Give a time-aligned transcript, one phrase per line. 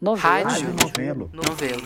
[0.00, 1.30] Rádio Novelo.
[1.32, 1.82] Novelo.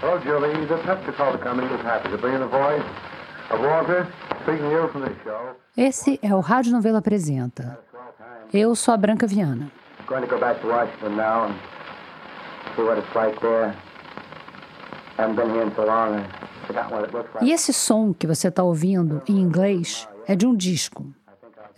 [0.00, 0.66] Hello, Julie.
[0.66, 2.82] The Pepsi-Cola Company is happy to bring in the voice
[3.50, 4.06] of Walter,
[4.42, 5.56] speaking to you from the show.
[5.76, 7.78] Esse é o Rádio Novelo Apresenta.
[8.52, 9.70] Eu sou a Branca Viana.
[10.06, 11.54] Going to go back to Washington now and
[12.74, 13.74] see what it's like there.
[15.18, 16.14] Haven't been here in so long.
[16.16, 17.44] I've forgotten what it looks like.
[17.44, 21.12] E esse som que você está ouvindo em inglês é de um disco.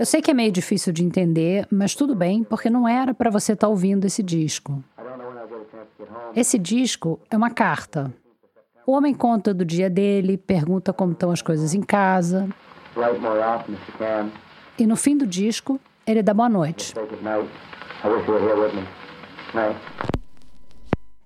[0.03, 3.31] Eu sei que é meio difícil de entender, mas tudo bem, porque não era para
[3.31, 4.83] você estar ouvindo esse disco.
[6.35, 8.13] Esse disco é uma carta.
[8.85, 12.49] O homem conta do dia dele, pergunta como estão as coisas em casa,
[14.77, 16.93] e no fim do disco, ele dá boa noite.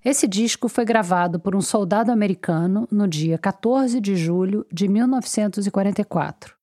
[0.05, 6.56] Esse disco foi gravado por um soldado americano no dia 14 de julho de 1944.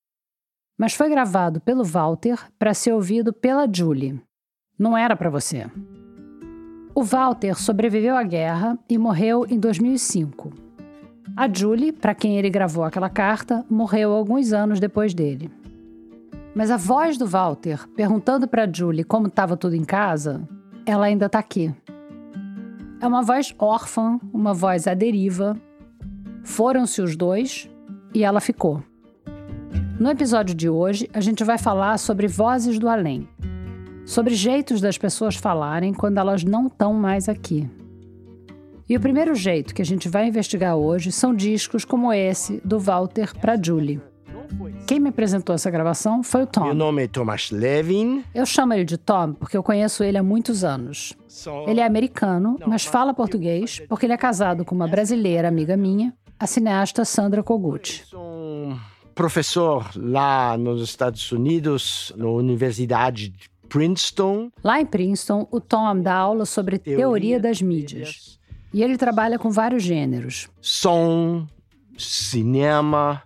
[0.84, 4.22] Mas foi gravado pelo Walter para ser ouvido pela Julie.
[4.78, 5.66] Não era para você.
[6.94, 10.52] O Walter sobreviveu à guerra e morreu em 2005.
[11.38, 15.50] A Julie, para quem ele gravou aquela carta, morreu alguns anos depois dele.
[16.54, 20.46] Mas a voz do Walter, perguntando para Julie como estava tudo em casa,
[20.86, 21.74] ela ainda está aqui.
[23.00, 25.56] É uma voz órfã, uma voz à deriva.
[26.44, 27.70] Foram-se os dois
[28.14, 28.84] e ela ficou.
[30.00, 33.28] No episódio de hoje, a gente vai falar sobre vozes do além,
[34.06, 37.70] sobre jeitos das pessoas falarem quando elas não estão mais aqui.
[38.90, 42.80] E o primeiro jeito que a gente vai investigar hoje são discos como esse do
[42.80, 44.02] Walter para Julie.
[44.86, 46.74] Quem me apresentou essa gravação foi o Meu Tom.
[46.74, 48.24] nome é Thomas Levin.
[48.36, 51.14] Eu chamo ele de Tom porque eu conheço ele há muitos anos.
[51.66, 56.14] Ele é americano, mas fala português porque ele é casado com uma brasileira amiga minha,
[56.38, 58.04] a cineasta Sandra Kogut.
[59.16, 64.52] Professor lá nos Estados Unidos, na Universidade de Princeton.
[64.64, 68.40] Lá em Princeton, o Tom dá aula sobre teoria das mídias.
[68.74, 70.50] E ele trabalha com vários gêneros.
[70.62, 71.48] Som,
[71.98, 73.22] cinema,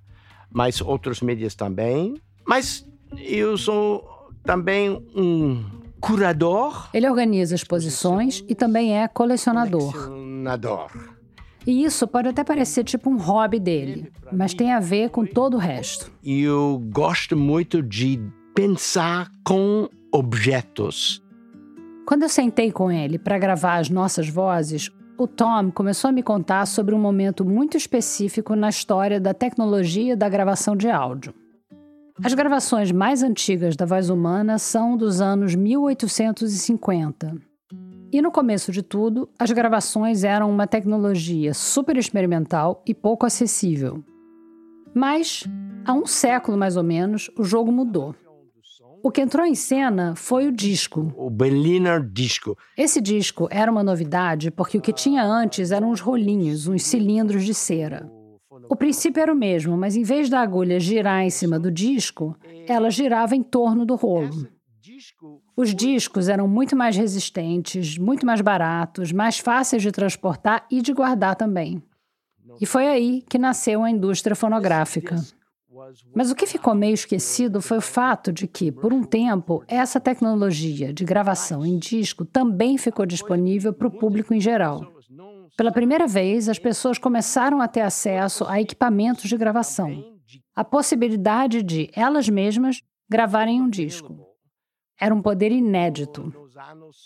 [0.51, 2.15] mas outros mídias também.
[2.45, 2.85] Mas
[3.17, 5.63] eu sou também um
[5.99, 9.91] curador, Ele organiza exposições e também é colecionador.
[9.93, 11.16] colecionador.
[11.67, 15.55] E isso pode até parecer tipo um hobby dele, mas tem a ver com todo
[15.55, 16.09] o resto.
[16.23, 18.21] Eu gosto muito de
[18.55, 21.21] pensar com objetos.
[22.07, 26.23] Quando eu sentei com ele para gravar as nossas vozes, o Tom começou a me
[26.23, 31.33] contar sobre um momento muito específico na história da tecnologia da gravação de áudio.
[32.23, 37.46] As gravações mais antigas da voz humana são dos anos 1850.
[38.11, 44.03] E no começo de tudo, as gravações eram uma tecnologia super experimental e pouco acessível.
[44.93, 45.43] Mas,
[45.85, 48.15] há um século mais ou menos, o jogo mudou.
[49.03, 52.57] O que entrou em cena foi o disco, O Berliner Disco.
[52.75, 57.43] esse disco era uma novidade porque o que tinha antes eram uns rolinhos, uns cilindros
[57.43, 58.09] de cera.
[58.69, 62.35] O princípio era o mesmo, mas em vez da agulha girar em cima do disco,
[62.67, 64.47] ela girava em torno do rolo.
[65.55, 70.93] Os discos eram muito mais resistentes, muito mais baratos, mais fáceis de transportar e de
[70.93, 71.81] guardar também.
[72.61, 75.15] E foi aí que nasceu a indústria fonográfica.
[76.15, 79.99] Mas o que ficou meio esquecido foi o fato de que, por um tempo, essa
[79.99, 84.93] tecnologia de gravação em disco também ficou disponível para o público em geral.
[85.55, 90.03] Pela primeira vez, as pessoas começaram a ter acesso a equipamentos de gravação,
[90.55, 94.26] a possibilidade de elas mesmas gravarem um disco.
[94.99, 96.33] Era um poder inédito.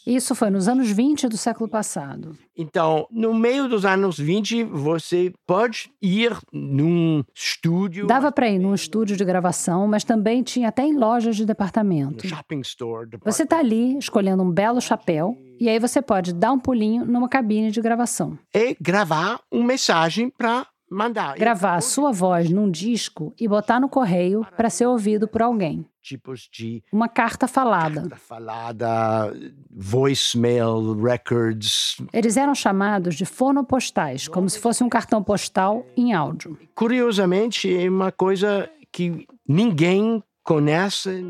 [0.08, 2.38] Isso foi nos anos 20 do século passado.
[2.56, 8.74] Então, no meio dos anos 20, você pode ir num estúdio, Dava para ir num
[8.74, 12.26] estúdio de gravação, mas também tinha até em lojas de departamento.
[12.28, 13.10] shopping store.
[13.24, 17.28] Você está ali escolhendo um belo chapéu e aí você pode dar um pulinho numa
[17.28, 18.38] cabine de gravação.
[18.56, 21.36] E gravar uma mensagem para mandar.
[21.38, 25.86] Gravar a sua voz num disco e botar no correio para ser ouvido por alguém.
[26.02, 28.02] Tipos de Uma carta falada.
[28.02, 29.34] carta falada,
[29.70, 31.98] voicemail, records.
[32.12, 36.58] Eles eram chamados de fonopostais, como se fosse um cartão postal em áudio.
[36.74, 41.24] Curiosamente, é uma coisa que ninguém conhece.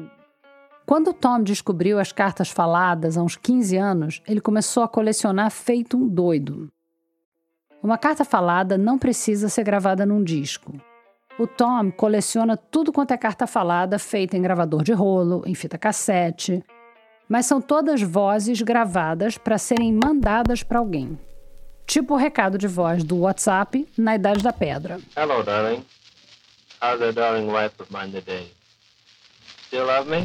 [0.86, 5.98] Quando Tom descobriu as cartas faladas há uns 15 anos, ele começou a colecionar feito
[5.98, 6.72] um doido.
[7.84, 10.74] Uma carta falada não precisa ser gravada num disco.
[11.42, 15.76] O Tom coleciona tudo quanto é carta falada feita em gravador de rolo, em fita
[15.76, 16.64] cassete,
[17.28, 21.18] mas são todas vozes gravadas para serem mandadas para alguém.
[21.88, 25.00] Tipo o recado de voz do WhatsApp na Idade da Pedra.
[25.18, 25.84] Hello, darling.
[26.80, 28.52] How's that darling wife of mine today?
[29.66, 30.24] Still love me?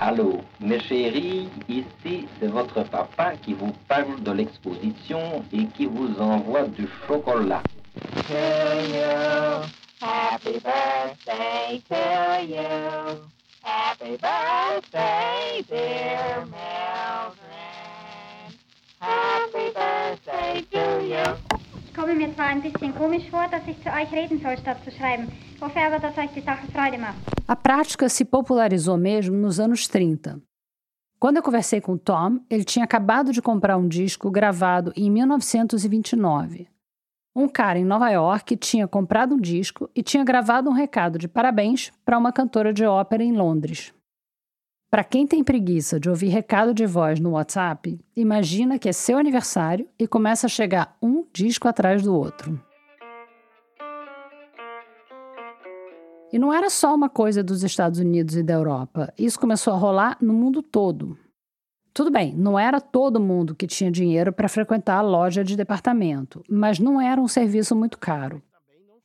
[0.00, 6.20] Allô, mes chéris, ici c'est votre papa qui vous parle de l'exposition et qui vous
[6.20, 7.62] envoie du chocolat.
[8.26, 8.34] To
[8.92, 13.20] you, happy birthday to you.
[13.62, 17.36] Happy birthday, dear Mildred.
[19.00, 21.36] Happy birthday to you.
[21.86, 24.78] Es komme mir zwar ein bisschen komisch vor, dass ich zu euch reden soll, statt
[24.84, 25.28] zu schreiben.
[25.54, 27.16] Ich hoffe aber, dass euch die Sache Freude macht.
[27.48, 30.42] A prática se popularizou mesmo nos anos 30.
[31.18, 36.68] Quando eu conversei com Tom, ele tinha acabado de comprar um disco gravado em 1929.
[37.38, 41.28] Um cara em Nova York tinha comprado um disco e tinha gravado um recado de
[41.28, 43.92] parabéns para uma cantora de ópera em Londres.
[44.90, 49.18] Para quem tem preguiça de ouvir recado de voz no WhatsApp, imagina que é seu
[49.18, 52.58] aniversário e começa a chegar um disco atrás do outro.
[56.32, 59.12] E não era só uma coisa dos Estados Unidos e da Europa.
[59.18, 61.18] Isso começou a rolar no mundo todo.
[61.96, 66.44] Tudo bem, não era todo mundo que tinha dinheiro para frequentar a loja de departamento,
[66.46, 68.42] mas não era um serviço muito caro.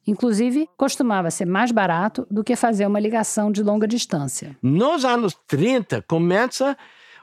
[0.06, 4.58] Inclusive, costumava ser mais barato do que fazer uma ligação de longa distância.
[4.62, 6.78] Nos anos 30, começa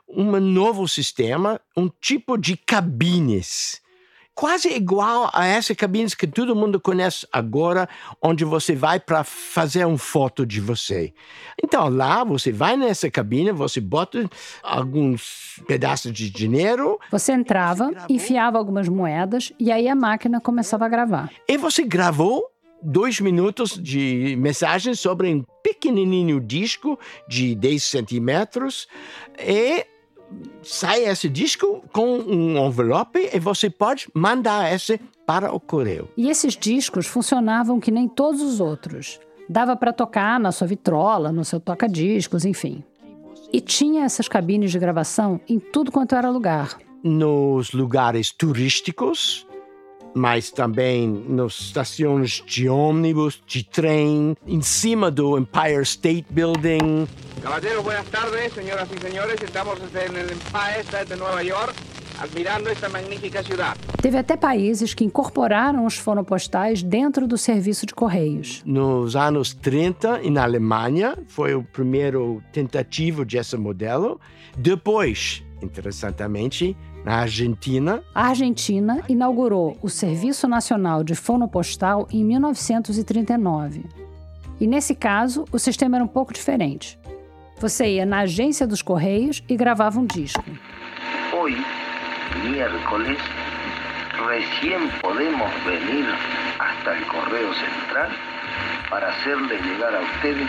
[0.08, 3.82] um novo sistema, um tipo de cabines
[4.38, 7.88] quase igual a essa cabine que todo mundo conhece agora,
[8.22, 11.12] onde você vai para fazer uma foto de você.
[11.60, 14.30] Então lá você vai nessa cabine, você bota
[14.62, 17.00] alguns pedaços de dinheiro.
[17.10, 21.32] Você entrava, enfiava algumas moedas e aí a máquina começava a gravar.
[21.48, 22.44] E você gravou
[22.80, 26.96] dois minutos de mensagem sobre um pequenininho disco
[27.28, 28.86] de 10 centímetros
[29.36, 29.84] e
[30.62, 36.08] sai esse disco com um envelope e você pode mandar esse para o correio.
[36.16, 39.20] E esses discos funcionavam que nem todos os outros.
[39.48, 42.84] Dava para tocar na sua vitrola, no seu toca-discos, enfim.
[43.52, 46.78] E tinha essas cabines de gravação em tudo quanto era lugar.
[47.02, 49.46] Nos lugares turísticos,
[50.18, 57.06] mas também nas estações de ônibus, de trem, em cima do Empire State Building.
[57.40, 59.40] Caballeros, buenas tardes, señoras y señores.
[59.40, 61.74] Estamos el Empire State de Nueva York,
[62.20, 63.78] admirando esta magnífica cidade.
[64.02, 68.62] Teve até países que incorporaram os fonopostais dentro do serviço de correios.
[68.64, 74.20] Nos anos 30, na Alemanha, foi o primeiro tentativo desse modelo.
[74.56, 76.76] Depois, interessantemente,
[77.08, 78.02] na Argentina.
[78.14, 83.86] A Argentina inaugurou o Serviço Nacional de Fonopostal em 1939.
[84.60, 86.98] E nesse caso, o sistema era um pouco diferente.
[87.58, 90.44] Você ia na agência dos Correios e gravava um disco.
[91.32, 91.56] Hoy,
[92.44, 93.18] miércoles,
[94.28, 96.04] recién podemos venir
[96.58, 98.27] hasta el correo central
[98.88, 100.48] para hacerles llegar a ustedes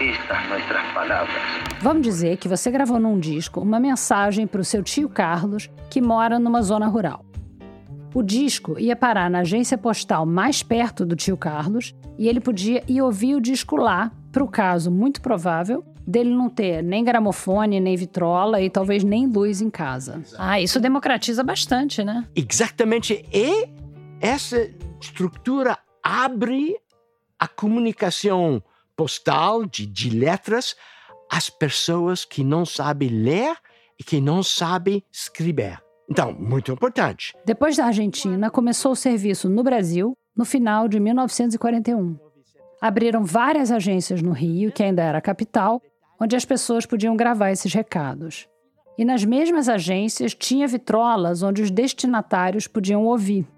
[0.00, 1.42] estas nuestras palavras.
[1.80, 6.00] Vamos dizer que você gravou num disco uma mensagem para o seu tio Carlos, que
[6.00, 7.24] mora numa zona rural.
[8.14, 12.82] O disco ia parar na agência postal mais perto do tio Carlos e ele podia
[12.86, 17.80] ir ouvir o disco lá, para o caso muito provável dele não ter nem gramofone,
[17.80, 20.22] nem vitrola e talvez nem luz em casa.
[20.36, 22.24] Ah, isso democratiza bastante, né?
[22.34, 23.24] Exatamente.
[23.32, 23.68] E
[24.20, 24.68] essa
[25.00, 26.76] estrutura abre
[27.42, 28.62] a comunicação
[28.94, 30.76] postal de, de letras
[31.28, 33.56] às pessoas que não sabem ler
[33.98, 35.82] e que não sabem escrever.
[36.08, 37.34] Então, muito importante.
[37.44, 42.16] Depois da Argentina, começou o serviço no Brasil no final de 1941.
[42.80, 45.82] Abriram várias agências no Rio, que ainda era a capital,
[46.20, 48.46] onde as pessoas podiam gravar esses recados.
[48.96, 53.48] E nas mesmas agências tinha vitrolas onde os destinatários podiam ouvir.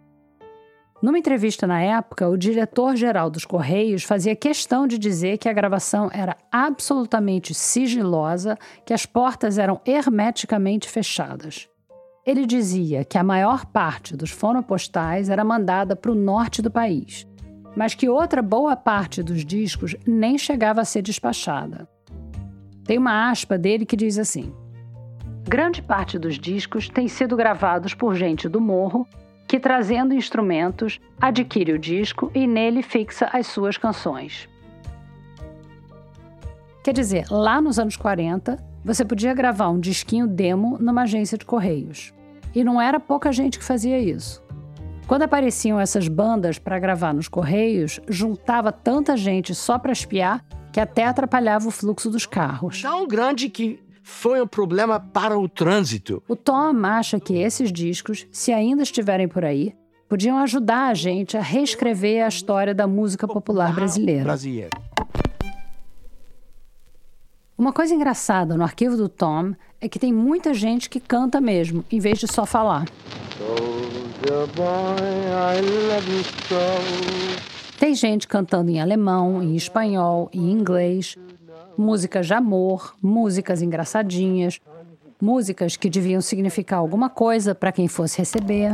[1.04, 6.08] Numa entrevista na época, o diretor-geral dos Correios fazia questão de dizer que a gravação
[6.10, 8.56] era absolutamente sigilosa,
[8.86, 11.68] que as portas eram hermeticamente fechadas.
[12.24, 17.26] Ele dizia que a maior parte dos fonopostais era mandada para o norte do país,
[17.76, 21.86] mas que outra boa parte dos discos nem chegava a ser despachada.
[22.82, 24.54] Tem uma aspa dele que diz assim:
[25.46, 29.06] Grande parte dos discos tem sido gravados por gente do morro
[29.46, 34.48] que, trazendo instrumentos, adquire o disco e nele fixa as suas canções.
[36.82, 41.44] Quer dizer, lá nos anos 40, você podia gravar um disquinho demo numa agência de
[41.44, 42.12] correios.
[42.54, 44.42] E não era pouca gente que fazia isso.
[45.06, 50.80] Quando apareciam essas bandas para gravar nos correios, juntava tanta gente só para espiar que
[50.80, 52.82] até atrapalhava o fluxo dos carros.
[52.82, 56.22] Tão grande que foi um problema para o trânsito.
[56.28, 59.74] O Tom acha que esses discos, se ainda estiverem por aí,
[60.06, 64.24] podiam ajudar a gente a reescrever a história da música popular brasileira.
[64.24, 64.70] Brasileiro.
[67.56, 71.82] Uma coisa engraçada no arquivo do Tom é que tem muita gente que canta mesmo,
[71.90, 72.84] em vez de só falar.
[77.78, 81.16] Tem gente cantando em alemão, em espanhol, em inglês,
[81.76, 84.60] músicas de amor, músicas engraçadinhas,
[85.20, 88.72] músicas que deviam significar alguma coisa para quem fosse receber.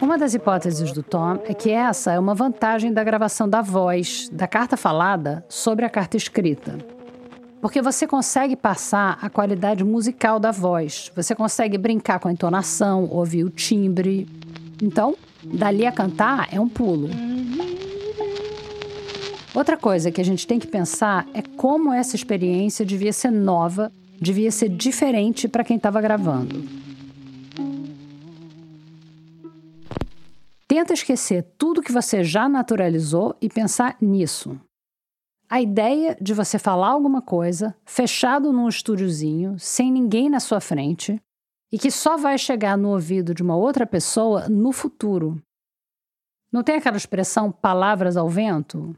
[0.00, 4.28] Uma das hipóteses do Tom é que essa é uma vantagem da gravação da voz,
[4.30, 6.76] da carta falada, sobre a carta escrita.
[7.62, 13.08] Porque você consegue passar a qualidade musical da voz, você consegue brincar com a entonação,
[13.08, 14.28] ouvir o timbre.
[14.82, 17.08] Então, dali a cantar é um pulo.
[19.54, 23.92] Outra coisa que a gente tem que pensar é como essa experiência devia ser nova,
[24.20, 26.64] devia ser diferente para quem estava gravando.
[30.66, 34.58] Tenta esquecer tudo que você já naturalizou e pensar nisso.
[35.48, 41.20] A ideia de você falar alguma coisa fechado num estúdiozinho, sem ninguém na sua frente,
[41.72, 45.42] e que só vai chegar no ouvido de uma outra pessoa no futuro.
[46.52, 48.94] Não tem aquela expressão palavras ao vento?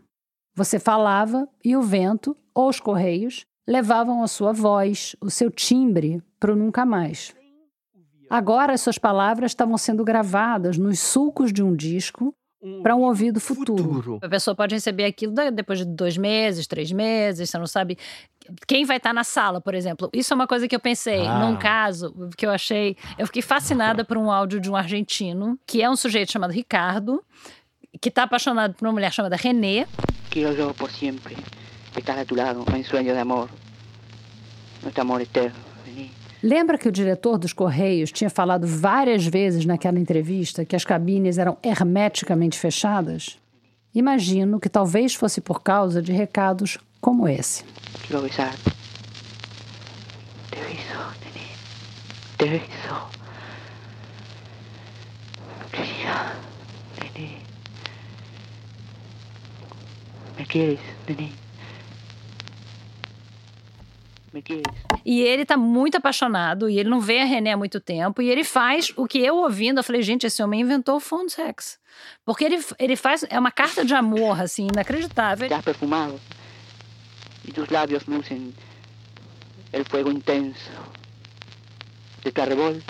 [0.56, 6.20] Você falava e o vento ou os correios levavam a sua voz, o seu timbre,
[6.40, 7.34] para o nunca mais.
[8.28, 12.34] Agora as suas palavras estavam sendo gravadas nos sulcos de um disco
[12.82, 13.82] para um ouvido futuro.
[13.82, 14.18] futuro.
[14.22, 17.98] A pessoa pode receber aquilo depois de dois meses, três meses, você não sabe
[18.66, 20.10] quem vai estar na sala, por exemplo.
[20.12, 21.38] Isso é uma coisa que eu pensei, ah.
[21.38, 22.96] num caso que eu achei.
[23.18, 27.22] Eu fiquei fascinada por um áudio de um argentino, que é um sujeito chamado Ricardo,
[28.00, 29.86] que está apaixonado por uma mulher chamada René.
[30.30, 31.36] Quiero yo por siempre
[31.96, 33.48] estar a tu lado en sueño de amor,
[34.82, 35.63] nuestro amor eterno.
[36.44, 41.38] Lembra que o diretor dos Correios tinha falado várias vezes naquela entrevista que as cabines
[41.38, 43.38] eram hermeticamente fechadas?
[43.94, 47.64] Imagino que talvez fosse por causa de recados como esse.
[60.36, 61.32] Me quieres, Nene.
[64.34, 64.93] Me quieres.
[65.04, 68.22] E ele tá muito apaixonado e ele não vê a René há muito tempo.
[68.22, 71.28] E ele faz o que eu ouvindo, eu falei, gente, esse homem inventou o phone
[71.28, 71.78] sex.
[72.24, 73.24] Porque ele, ele faz.
[73.28, 75.46] É uma carta de amor, assim, inacreditável.
[75.46, 76.20] Estás perfumado.
[77.46, 78.54] E tus lábios lucen
[79.72, 80.70] el fuego intenso
[82.22, 82.80] de tu arrebol.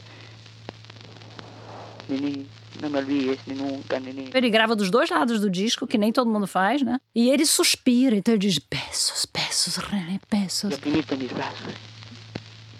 [2.08, 2.46] Nini,
[2.80, 4.30] não me olvides nunca, Nini.
[4.32, 7.00] Ele grava dos dois lados do disco, que nem todo mundo faz, né?
[7.14, 10.70] E ele suspira, então ele diz: besos, besos, René, besos.
[10.70, 11.74] Eu finito em mis braços,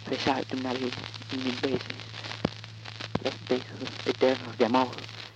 [0.05, 0.93] fechar-te uma vez,
[1.33, 1.87] mil vezes,
[3.25, 4.91] os besos eternos de amor.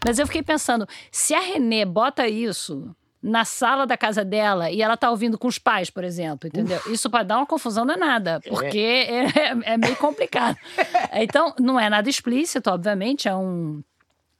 [0.04, 4.80] Mas eu fiquei pensando, se a René bota isso na sala da casa dela e
[4.80, 6.78] ela tá ouvindo com os pais, por exemplo, entendeu?
[6.78, 6.92] Uf.
[6.92, 8.48] Isso pode dar uma confusão danada, é.
[8.48, 10.56] porque é, é, é meio complicado.
[11.14, 13.82] então, não é nada explícito, obviamente, é um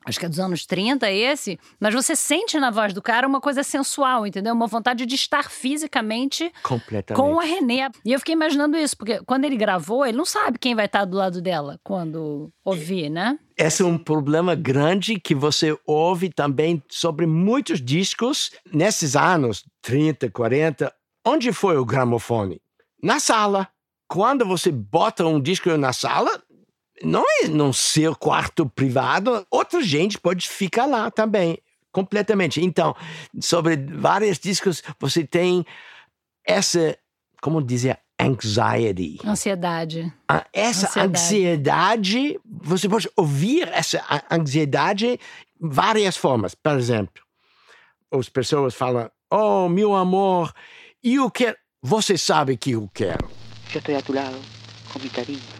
[0.08, 3.40] acho que é dos anos 30 esse, mas você sente na voz do cara uma
[3.40, 4.54] coisa sensual, entendeu?
[4.54, 6.50] Uma vontade de estar fisicamente
[7.14, 7.90] com a René.
[8.04, 11.04] E eu fiquei imaginando isso, porque quando ele gravou, ele não sabe quem vai estar
[11.04, 13.38] do lado dela quando ouvir, né?
[13.56, 20.30] Esse é um problema grande que você ouve também sobre muitos discos nesses anos 30,
[20.30, 20.92] 40.
[21.26, 22.60] Onde foi o gramofone?
[23.02, 23.68] Na sala.
[24.10, 26.42] Quando você bota um disco na sala,
[27.02, 31.58] não é no seu quarto privado, outra gente pode ficar lá também,
[31.92, 32.62] completamente.
[32.62, 32.94] Então,
[33.40, 35.64] sobre vários discos, você tem
[36.44, 36.96] essa,
[37.40, 39.18] como dizer, anxiety.
[39.24, 40.12] Ansiedade.
[40.28, 41.10] Ah, essa ansiedade.
[41.10, 45.20] ansiedade, você pode ouvir essa ansiedade
[45.60, 46.54] várias formas.
[46.54, 47.22] Por exemplo,
[48.10, 50.52] as pessoas falam, oh, meu amor,
[51.02, 51.56] eu quero...
[51.80, 53.30] Você sabe que eu quero.
[53.72, 54.36] Eu estou a tu lado,
[54.92, 55.57] com meu carinho.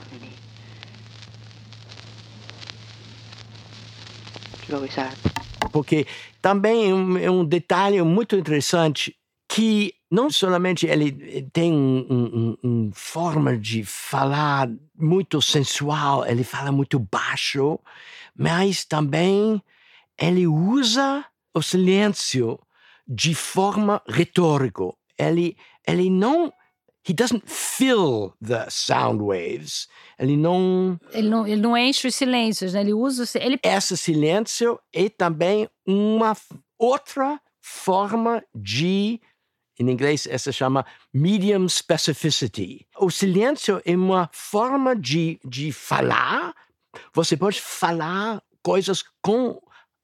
[5.73, 6.07] Porque
[6.41, 9.15] também é um, é um detalhe muito interessante
[9.49, 11.13] que não somente ele
[11.53, 17.79] tem uma um, um, forma de falar muito sensual, ele fala muito baixo,
[18.37, 19.63] mas também
[20.19, 22.59] ele usa o silêncio
[23.07, 24.85] de forma retórica.
[25.19, 25.57] Ele,
[25.87, 26.53] ele não
[27.09, 29.89] he doesn't fill the sound waves.
[30.19, 31.01] Ele não.
[31.13, 32.81] Ele não, ele não enche os silêncios, né?
[32.81, 33.25] Ele usa.
[33.39, 33.59] Ele...
[33.63, 36.37] Esse silêncio é também uma
[36.79, 39.21] outra forma de.
[39.81, 40.85] Em inglês, essa chama
[41.15, 42.85] medium specificity.
[42.99, 46.53] O silêncio é uma forma de, de falar.
[47.15, 49.61] Você pode falar coisas com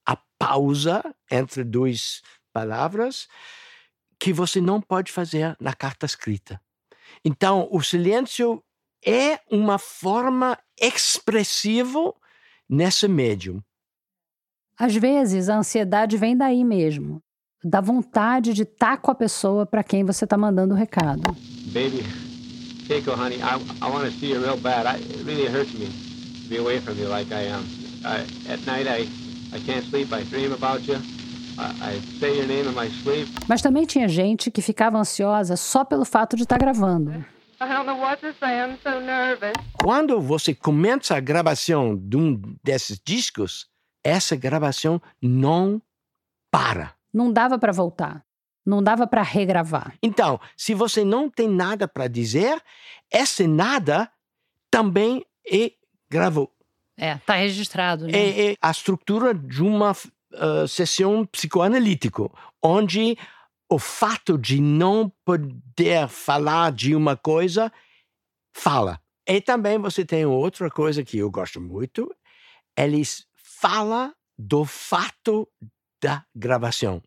[0.06, 3.26] a pausa entre duas palavras
[4.20, 6.60] que você não pode fazer na carta escrita.
[7.24, 8.62] Então, o silêncio
[9.04, 12.14] é uma forma expressiva
[12.68, 13.60] nesse médium.
[14.78, 17.22] Às vezes, a ansiedade vem daí mesmo,
[17.62, 21.22] da vontade de estar com a pessoa para quem você está mandando o recado.
[21.72, 22.02] Baby,
[22.86, 24.86] Keiko, honey, I, I want to see you real bad.
[24.86, 27.64] I, it really hurts me to be away from you like I am.
[28.04, 29.08] I, at night, I,
[29.54, 30.12] I can't sleep.
[30.12, 30.98] I dream about you.
[31.58, 33.28] I, I say your name in my sleep.
[33.48, 37.12] Mas também tinha gente que ficava ansiosa só pelo fato de estar tá gravando.
[37.60, 38.60] I don't know what to say.
[38.60, 39.52] I'm so nervous.
[39.74, 43.68] Quando você começa a gravação de um desses discos,
[44.02, 45.80] essa gravação não
[46.50, 46.94] para.
[47.12, 48.24] Não dava para voltar.
[48.66, 49.94] Não dava para regravar.
[50.02, 52.60] Então, se você não tem nada para dizer,
[53.12, 54.10] esse nada
[54.70, 55.72] também é
[56.10, 56.50] gravou.
[56.96, 58.06] É, está registrado.
[58.06, 58.12] Né?
[58.14, 59.94] É, é, a estrutura de uma
[60.34, 62.28] uh, sessão psicoanalítica,
[62.62, 63.16] onde
[63.70, 67.72] o fato de não poder falar de uma coisa
[68.54, 69.00] fala.
[69.26, 72.14] E também você tem outra coisa que eu gosto muito,
[72.76, 75.48] eles fala do fato
[76.02, 77.02] da gravação.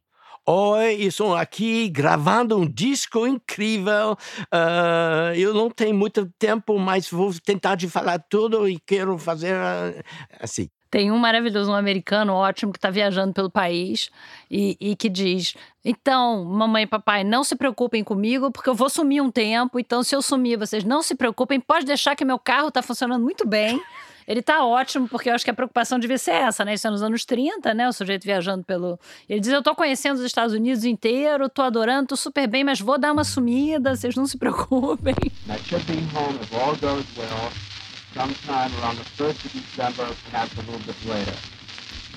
[0.49, 4.13] Oi, estou aqui gravando um disco incrível.
[4.43, 9.53] Uh, eu não tenho muito tempo, mas vou tentar de falar tudo e quero fazer
[9.53, 10.03] uh,
[10.39, 10.69] assim.
[10.89, 14.09] Tem um maravilhoso, um americano ótimo que está viajando pelo país
[14.49, 18.89] e, e, que diz: Então, mamãe e papai, não se preocupem comigo, porque eu vou
[18.89, 19.79] sumir um tempo.
[19.79, 23.21] Então, se eu sumir, vocês não se preocupem, pode deixar que meu carro está funcionando
[23.21, 23.81] muito bem.
[24.27, 26.73] Ele tá ótimo, porque eu acho que a preocupação devia ser essa, né?
[26.73, 27.87] Isso é nos anos 30, né?
[27.87, 28.99] O sujeito viajando pelo.
[29.27, 32.81] Ele diz: Eu tô conhecendo os Estados Unidos inteiro, tô adorando, tô super bem, mas
[32.81, 35.15] vou dar uma sumida, vocês não se preocupem.
[36.51, 37.76] Well,
[38.17, 41.37] sometime around the 1st of December, perhaps a little bit later.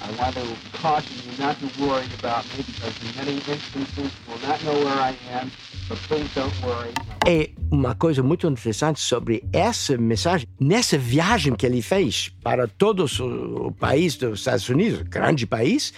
[0.02, 0.44] I want to
[0.80, 4.76] caution you not to worry about me because in many instances you will not know
[4.86, 5.50] where I am,
[5.90, 6.94] but please don't worry.
[7.26, 10.48] É uma coisa muito interessante sobre essa mensagem.
[10.58, 15.92] Nessa viagem que ele fez para todo o país dos Estados Unidos, grande país,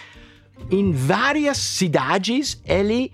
[0.68, 3.12] em várias cidades ele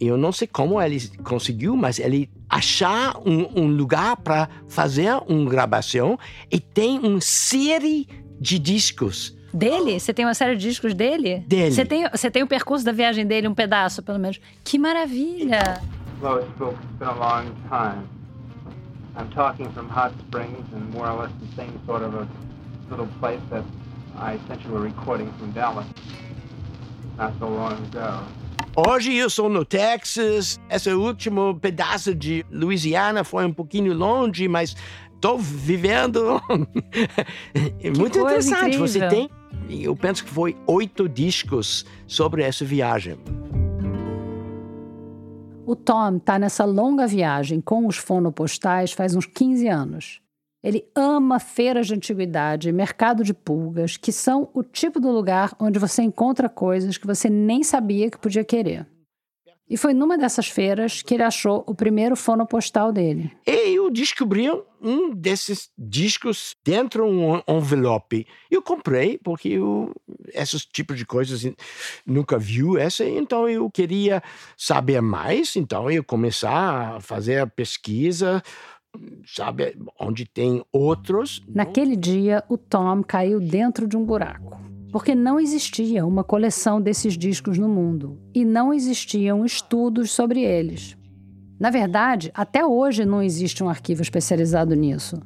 [0.00, 5.48] eu não sei como ele conseguiu, mas ele achar um, um lugar para fazer uma
[5.48, 6.18] gravação
[6.50, 8.06] e tem uma série
[8.38, 9.98] de discos dele?
[9.98, 11.38] Você tem uma série de discos dele?
[11.46, 11.72] Dele.
[11.72, 14.38] Você tem, você tem o percurso da viagem dele, um pedaço, pelo menos.
[14.62, 15.80] Que maravilha!
[16.20, 18.06] Lois Book, it's been a long time.
[19.16, 22.28] I'm talking from Hot Springs and more or less the same sort of a
[22.90, 23.64] little place that
[24.16, 25.86] I essentially were recording from Dallas
[27.18, 28.20] not so long ago.
[28.74, 30.58] Hoje eu sou no Texas.
[30.70, 34.74] Esse último pedaço de Louisiana foi um pouquinho longe, mas
[35.14, 36.40] estou vivendo.
[37.98, 38.76] Muito interessante.
[38.76, 38.88] Incrível.
[38.88, 39.30] Você tem
[39.68, 43.18] eu penso que foi oito discos sobre essa viagem.
[45.64, 50.21] O Tom está nessa longa viagem com os fonopostais faz uns 15 anos.
[50.62, 55.78] Ele ama feiras de antiguidade, mercado de pulgas, que são o tipo do lugar onde
[55.78, 58.86] você encontra coisas que você nem sabia que podia querer.
[59.72, 63.32] E foi numa dessas feiras que ele achou o primeiro fonopostal dele.
[63.46, 64.50] E eu descobri
[64.82, 68.26] um desses discos dentro de um envelope.
[68.50, 69.90] Eu comprei, porque eu,
[70.34, 71.42] esses tipos de coisas
[72.04, 74.22] nunca viu essa, então eu queria
[74.58, 78.42] saber mais, então eu começar a fazer a pesquisa,
[79.26, 81.40] sabe, onde tem outros.
[81.48, 87.16] Naquele dia, o Tom caiu dentro de um buraco porque não existia uma coleção desses
[87.16, 90.98] discos no mundo e não existiam estudos sobre eles.
[91.58, 95.18] Na verdade, até hoje não existe um arquivo especializado nisso.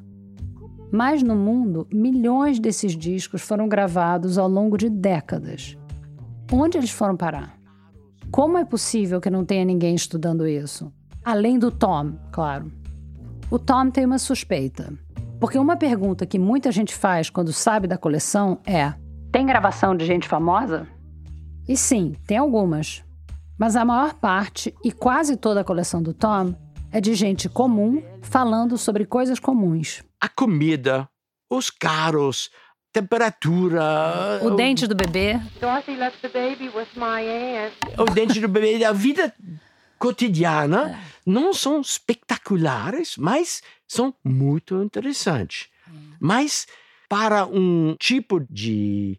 [0.93, 5.77] Mas no mundo, milhões desses discos foram gravados ao longo de décadas.
[6.53, 7.59] Onde eles foram parar?
[8.31, 10.93] Como é possível que não tenha ninguém estudando isso?
[11.25, 12.71] Além do Tom, claro.
[13.49, 14.93] O Tom tem uma suspeita.
[15.41, 18.93] Porque uma pergunta que muita gente faz quando sabe da coleção é:
[19.31, 20.89] tem gravação de gente famosa?
[21.69, 23.05] E sim, tem algumas.
[23.57, 26.55] Mas a maior parte e quase toda a coleção do Tom
[26.91, 30.03] é de gente comum falando sobre coisas comuns.
[30.21, 31.09] A comida,
[31.49, 32.51] os carros,
[32.93, 34.41] temperatura.
[34.43, 35.41] O, o dente do bebê.
[35.61, 37.75] Dorothy left the baby with my aunt.
[37.97, 38.85] O dente do bebê.
[38.85, 39.33] A vida
[39.99, 45.69] cotidiana não são espetaculares, mas são muito interessantes.
[46.21, 46.67] Mas
[47.09, 49.19] para um tipo de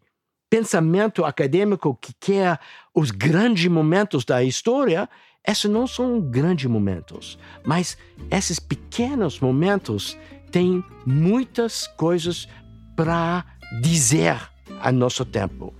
[0.49, 2.59] pensamento acadêmico que quer
[2.95, 5.09] os grandes momentos da história,
[5.45, 7.97] esses não são grandes momentos, mas
[8.31, 10.17] esses pequenos momentos
[10.51, 12.47] têm muitas coisas
[12.95, 13.45] para
[13.81, 14.37] dizer
[14.81, 15.73] a nosso tempo.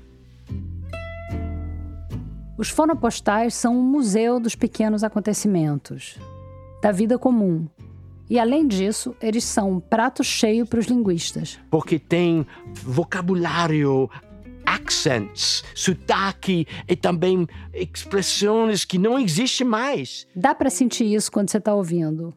[2.58, 6.18] Os fonopostais são um museu dos pequenos acontecimentos,
[6.82, 7.68] da vida comum.
[8.28, 11.60] E além disso, eles são um prato cheio para os linguistas.
[11.70, 14.10] Porque tem vocabulário,
[14.66, 20.26] accents, sotaque e também expressões que não existem mais.
[20.36, 22.34] Dá para sentir isso quando você está ouvindo.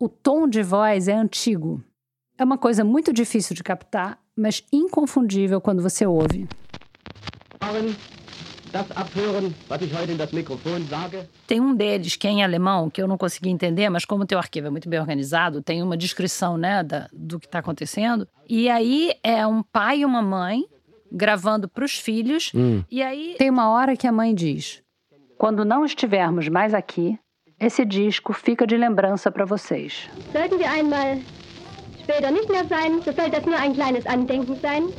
[0.00, 1.80] O tom de voz é antigo.
[2.36, 6.48] É uma coisa muito difícil de captar, mas inconfundível quando você ouve.
[11.46, 14.26] Tem um deles que é em alemão, que eu não consegui entender, mas como o
[14.26, 18.26] teu arquivo é muito bem organizado, tem uma descrição né, da, do que está acontecendo.
[18.48, 20.64] E aí é um pai e uma mãe
[21.10, 22.52] gravando para os filhos.
[22.54, 22.84] Hum.
[22.90, 24.82] E aí Tem uma hora que a mãe diz:
[25.36, 27.18] Quando não estivermos mais aqui,
[27.58, 30.08] esse disco fica de lembrança para vocês.
[30.32, 31.18] Sollten wir einmal
[32.02, 34.92] später nicht mehr sein, so soll das nur ein kleines Andenken sein.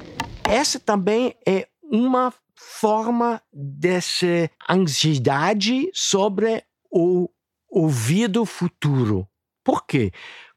[0.47, 7.27] Essa também é uma forma dessa ansiedade sobre o
[7.67, 9.27] ouvido futuro.
[9.63, 10.11] Por quê?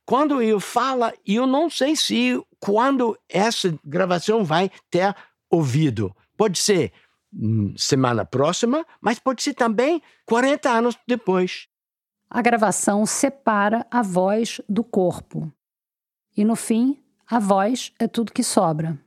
[0.04, 5.16] Quando eu falo, eu não sei se quando essa gravação vai ter
[5.50, 6.14] ouvido.
[6.36, 6.92] Pode ser
[7.32, 11.68] hum, semana próxima, mas pode ser também 40 anos depois.
[12.28, 15.50] A gravação separa a voz do corpo.
[16.36, 18.98] E no fim, a voz é tudo que sobra.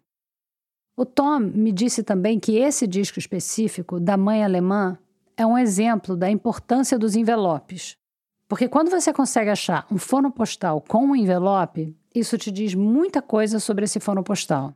[0.98, 4.98] O Tom me disse também que esse disco específico, da mãe alemã,
[5.38, 7.96] é um exemplo da importância dos envelopes.
[8.48, 13.60] Porque quando você consegue achar um fonopostal com um envelope, isso te diz muita coisa
[13.60, 14.74] sobre esse fonopostal.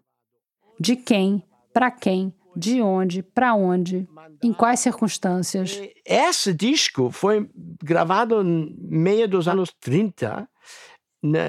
[0.80, 4.08] De quem, para quem, de onde, para onde,
[4.44, 5.82] em quais circunstâncias.
[6.06, 7.50] Esse disco foi
[7.84, 10.48] gravado no meio dos anos 30,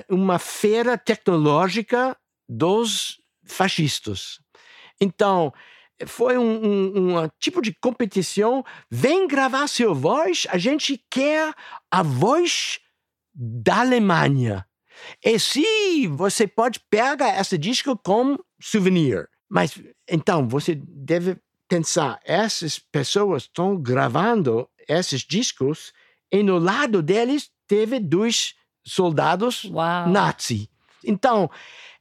[0.09, 2.17] numa feira tecnológica
[2.49, 4.42] dos fascistas.
[5.03, 5.53] Então,
[6.07, 8.65] foi um, um, um, tipo de competição.
[8.89, 11.53] Vem gravar seu voz, a gente quer
[11.91, 12.79] a voz
[13.35, 14.65] da Alemanha.
[15.25, 19.29] E se você pode pegar esse disco como souvenir.
[19.51, 21.37] Mas então você deve
[21.69, 25.93] pensar, essas pessoas estão gravando esses discos
[26.31, 28.55] e no lado deles teve dois
[28.87, 30.09] soldados Uau.
[30.09, 30.71] nazi.
[31.05, 31.51] Então,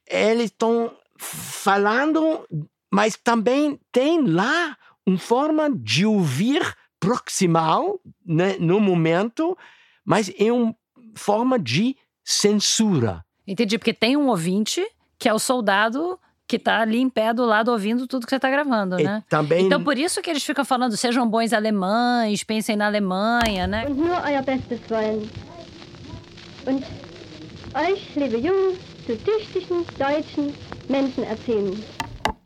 [0.08, 2.48] eles estão falando,
[2.92, 6.62] mas também tem lá uma forma de ouvir
[7.00, 9.58] proximal né, no momento,
[10.06, 10.76] mas é uma
[11.16, 13.26] forma de censura.
[13.48, 14.86] Entendi, porque tem um ouvinte
[15.18, 18.36] que é o soldado que está ali em pé do lado ouvindo tudo que você
[18.36, 19.24] está gravando, né?
[19.30, 23.86] também Então por isso que eles ficam falando, sejam bons alemães, pensem na Alemanha, né?
[23.88, 25.30] Und nur euer Bestes wollen.
[26.68, 26.86] Und
[27.74, 30.54] euch, liebe Jungs, zu tüchtigen deutschen
[30.90, 31.82] Menschen erziehen.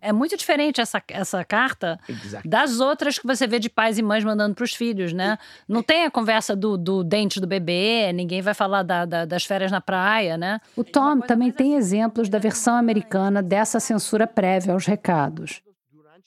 [0.06, 2.50] É muito diferente essa, essa carta Exactly.
[2.50, 5.38] das outras que você vê de pais e mães mandando para os filhos, né?
[5.68, 9.44] Não tem a conversa do, do dente do bebê, ninguém vai falar da- da- das
[9.46, 10.60] férias na praia, né?
[10.76, 15.62] O Tom também tem exemplos da versão americana dessa censura prévia aos recados.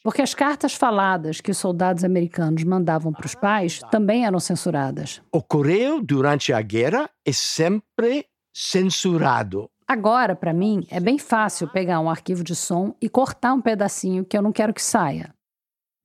[0.02, 5.20] Porque as cartas faladas que os soldados americanos mandavam para os pais também eram censuradas.
[5.32, 9.68] O correio durante a guerra é sempre censurado.
[9.88, 14.22] Agora, para mim, é bem fácil pegar um arquivo de som e cortar um pedacinho
[14.22, 15.34] que eu não quero que saia.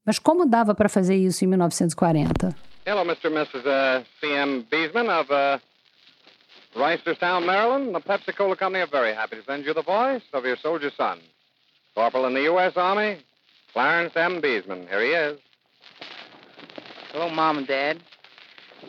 [0.05, 2.55] Mas como dava para fazer isso em 1940?
[2.85, 3.27] Hello, Mr.
[3.27, 3.65] and Mrs.
[3.65, 4.65] Uh, C.M.
[4.71, 5.59] Beesman of uh,
[6.75, 7.93] Reisterstown, Maryland.
[7.93, 10.91] The Pepsi Cola Company are very happy to send you the voice of your soldier
[10.95, 11.19] son.
[11.93, 12.73] Corporal in the U.S.
[12.77, 13.19] Army,
[13.73, 14.41] Clarence M.
[14.41, 14.87] Beesman.
[14.87, 15.39] Here he is.
[17.11, 18.01] Hello, Mom and Dad.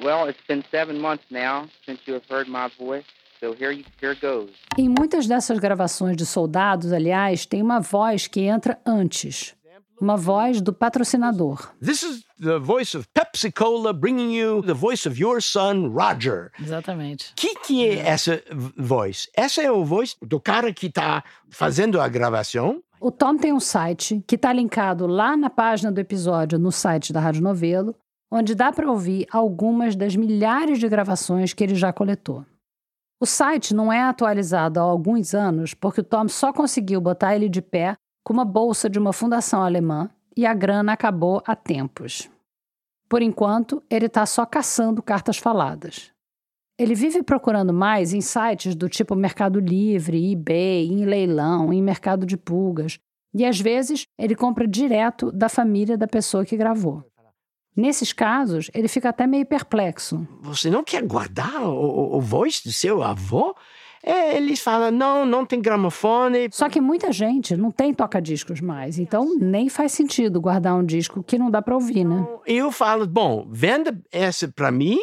[0.03, 3.05] Well, it's been seven months now since you have heard my voice,
[3.45, 4.51] so here, you, here goes.
[4.79, 9.55] Em muitas dessas gravações de soldados, aliás, tem uma voz que entra antes.
[10.01, 11.73] Uma voz do patrocinador.
[11.81, 16.51] This is the voice of Pepsi Cola bringing you the voice of your son, Roger.
[16.61, 17.31] Exatamente.
[17.31, 18.43] O que, que é essa
[18.77, 19.29] voz?
[19.37, 22.83] Essa é a voz do cara que está fazendo a gravação.
[23.01, 27.13] O Tom tem um site que está linkado lá na página do episódio no site
[27.13, 27.95] da Rádio Novelo,
[28.31, 32.45] onde dá para ouvir algumas das milhares de gravações que ele já coletou.
[33.25, 37.49] O site não é atualizado há alguns anos porque o Tom só conseguiu botar ele
[37.49, 42.29] de pé com uma bolsa de uma fundação alemã e a grana acabou há tempos.
[43.09, 46.13] Por enquanto, ele está só caçando cartas faladas.
[46.79, 52.27] Ele vive procurando mais em sites do tipo Mercado Livre, eBay, em leilão, em mercado
[52.27, 52.99] de pulgas.
[53.33, 57.03] E às vezes ele compra direto da família da pessoa que gravou.
[57.77, 60.27] Nesses casos, ele fica até meio perplexo.
[60.41, 63.55] Você não quer guardar o, o, o voz do seu avô?
[64.07, 66.49] É, eles falam, não, não tem gramofone.
[66.53, 71.23] Só que muita gente não tem toca-discos mais, então nem faz sentido guardar um disco
[71.23, 72.27] que não dá para ouvir, né?
[72.47, 74.99] Eu falo, bom, venda essa para mim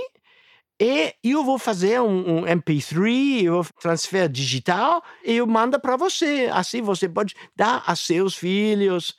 [0.79, 5.97] e eu vou fazer um, um MP3, eu vou transfer digital e eu mando para
[5.97, 6.49] você.
[6.51, 9.15] Assim você pode dar a seus filhos,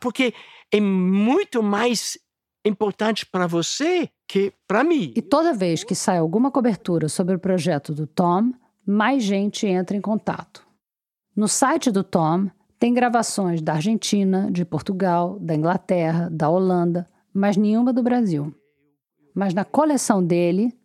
[0.00, 0.34] porque
[0.70, 2.16] é muito mais
[2.64, 5.12] importante para você que para mim.
[5.16, 8.52] E toda vez que sai alguma cobertura sobre o projeto do Tom,
[8.86, 10.66] mais gente entra em contato.
[11.34, 12.48] No site do Tom
[12.78, 18.54] tem gravações da Argentina, de Portugal, da Inglaterra, da Holanda, mas nenhuma do Brasil.
[19.34, 20.76] Mas na coleção dele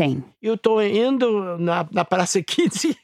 [0.00, 0.24] tem.
[0.40, 2.96] Eu estou indo na, na Praça 15 uh,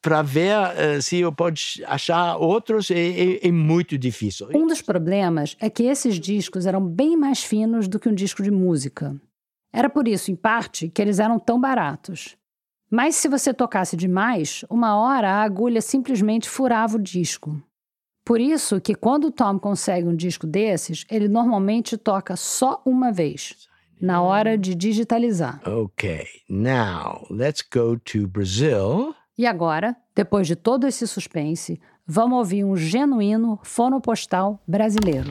[0.00, 2.90] para ver uh, se eu posso achar outros.
[2.90, 4.48] É, é, é, muito difícil.
[4.54, 8.42] Um dos problemas é que esses discos eram bem mais finos do que um disco
[8.42, 9.14] de música.
[9.70, 12.34] Era por isso, em parte, que eles eram tão baratos.
[12.90, 17.62] Mas se você tocasse demais, uma hora a agulha simplesmente furava o disco.
[18.24, 23.12] Por isso que quando o Tom consegue um disco desses, ele normalmente toca só uma
[23.12, 23.67] vez
[24.00, 25.60] na hora de digitalizar.
[25.66, 29.14] Ok, now let's go to Brazil.
[29.36, 35.30] E agora, depois de todo esse suspense, vamos ouvir um genuíno fonopostal brasileiro.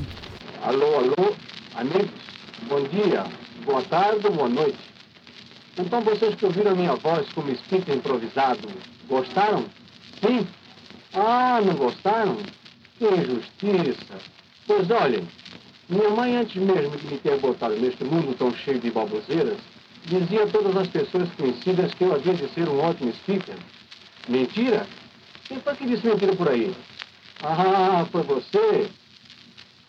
[0.63, 1.35] Alô, alô,
[1.75, 2.11] amigos,
[2.67, 3.23] bom dia,
[3.65, 4.77] boa tarde, boa noite.
[5.77, 8.67] Então vocês que ouviram a minha voz como speaker improvisado,
[9.07, 9.65] gostaram?
[10.19, 10.47] Sim?
[11.13, 12.37] Ah, não gostaram?
[12.97, 14.15] Que injustiça.
[14.65, 15.27] Pois olhem,
[15.89, 19.57] minha mãe, antes mesmo de me ter botado neste mundo tão cheio de baboseiras,
[20.05, 23.55] dizia a todas as pessoas conhecidas que eu havia de ser um ótimo speaker.
[24.27, 24.85] Mentira?
[25.47, 26.75] Quem foi que disse mentira por aí?
[27.41, 28.89] Ah, foi você?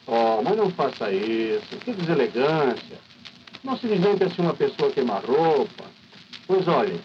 [0.07, 1.77] Oh, mas não faça isso.
[1.85, 2.99] Que deselegância.
[3.65, 5.85] Não se invente assim uma pessoa queimar roupa.
[6.47, 7.01] Pois olhem,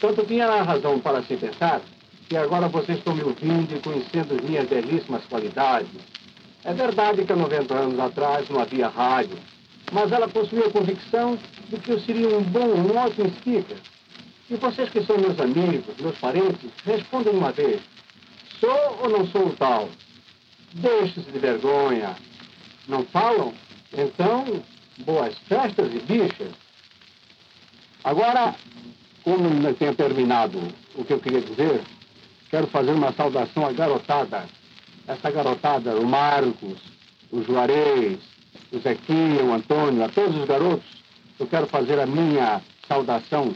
[0.00, 1.80] tanto tinha razão para se pensar
[2.28, 5.88] que agora vocês estão me ouvindo e conhecendo minhas belíssimas qualidades
[6.64, 9.38] é verdade que há 90 anos atrás não havia rádio,
[9.92, 13.78] mas ela possuía a convicção de que eu seria um bom, um ótimo speaker.
[14.50, 17.80] E vocês que são meus amigos, meus parentes, respondem uma vez.
[18.58, 19.88] Sou ou não sou o tal?
[20.74, 22.14] Deixe-se de vergonha.
[22.86, 23.54] Não falam?
[23.96, 24.62] Então,
[24.98, 26.52] boas festas e bichas.
[28.04, 28.54] Agora,
[29.22, 30.60] como não tenho terminado
[30.94, 31.80] o que eu queria dizer,
[32.50, 34.44] quero fazer uma saudação à garotada
[35.10, 36.78] essa garotada, o Marcos,
[37.32, 38.18] o Juarez,
[38.72, 40.86] o Zequinha, o Antônio, a todos os garotos,
[41.38, 43.54] eu quero fazer a minha saudação,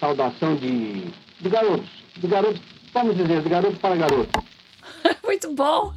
[0.00, 1.10] saudação de,
[1.40, 2.60] de garotos, de garotos,
[2.92, 4.44] vamos dizer, de garoto para garoto.
[5.24, 5.92] Muito bom,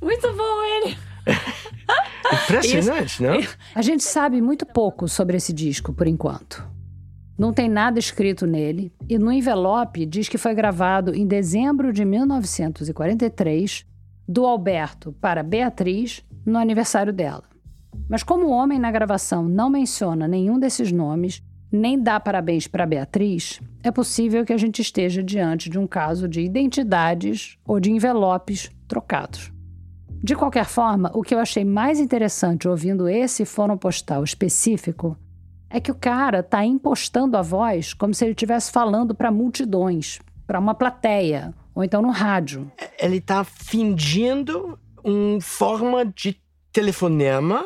[0.00, 0.96] muito bom ele.
[2.44, 3.38] Impressionante, não?
[3.74, 6.64] A gente sabe muito pouco sobre esse disco por enquanto.
[7.40, 12.04] Não tem nada escrito nele, e no envelope diz que foi gravado em dezembro de
[12.04, 13.86] 1943,
[14.28, 17.44] do Alberto para Beatriz, no aniversário dela.
[18.06, 22.84] Mas como o homem na gravação não menciona nenhum desses nomes, nem dá parabéns para
[22.84, 27.90] Beatriz, é possível que a gente esteja diante de um caso de identidades ou de
[27.90, 29.50] envelopes trocados.
[30.22, 35.16] De qualquer forma, o que eu achei mais interessante ouvindo esse fórum postal específico
[35.70, 40.18] é que o cara está impostando a voz como se ele estivesse falando para multidões,
[40.46, 42.70] para uma plateia, ou então no rádio.
[42.98, 46.36] Ele está fingindo uma forma de
[46.72, 47.64] telefonema,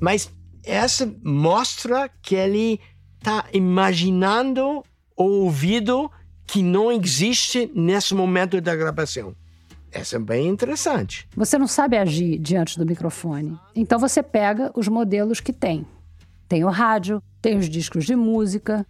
[0.00, 0.32] mas
[0.64, 2.80] essa mostra que ele
[3.18, 4.82] está imaginando
[5.16, 6.10] o ouvido
[6.46, 9.34] que não existe nesse momento da gravação.
[9.90, 11.28] Essa é bem interessante.
[11.36, 13.58] Você não sabe agir diante do microfone.
[13.74, 15.86] Então você pega os modelos que tem.
[16.48, 18.86] Tem o rádio, tem os discos de música.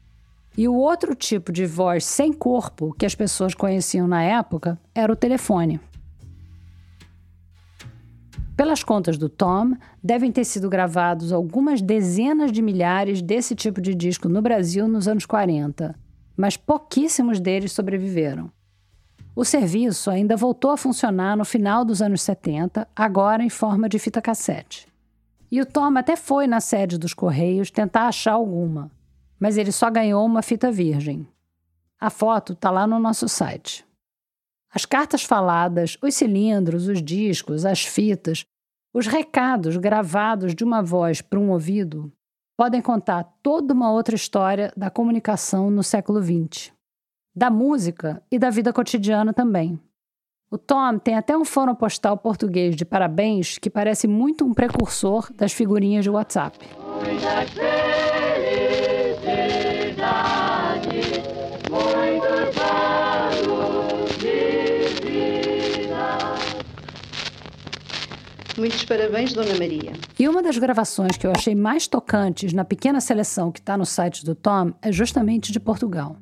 [0.57, 5.13] E o outro tipo de voz sem corpo que as pessoas conheciam na época era
[5.13, 5.81] o telefone.
[8.57, 13.95] Pelas contas do Tom, devem ter sido gravados algumas dezenas de milhares desse tipo de
[13.95, 15.93] disco no Brasil nos anos 40,
[16.37, 18.53] mas pouquíssimos deles sobreviveram.
[19.35, 23.99] O serviço ainda voltou a funcionar no final dos anos 70, agora em forma de
[23.99, 24.87] fita cassete.
[25.55, 28.91] E o Tom até foi na sede dos Correios tentar achar alguma,
[29.39, 31.29] mas ele só ganhou uma fita virgem.
[31.97, 33.87] A foto está lá no nosso site.
[34.69, 38.45] As cartas faladas, os cilindros, os discos, as fitas,
[38.93, 42.13] os recados gravados de uma voz para um ouvido
[42.57, 46.73] podem contar toda uma outra história da comunicação no século XX,
[47.33, 49.79] da música e da vida cotidiana também.
[50.55, 55.29] O Tom tem até um fórum postal português de parabéns que parece muito um precursor
[55.35, 56.57] das figurinhas de WhatsApp.
[57.05, 59.27] Muitas felicidades,
[61.69, 66.07] muitos anos de vida.
[68.57, 69.95] Muitos parabéns, Dona Maria.
[70.17, 73.85] E uma das gravações que eu achei mais tocantes na pequena seleção que está no
[73.85, 76.17] site do Tom é justamente de Portugal.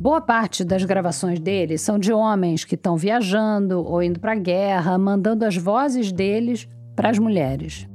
[0.00, 4.36] Boa parte das gravações dele são de homens que estão viajando ou indo para a
[4.36, 7.88] guerra, mandando as vozes deles para as mulheres.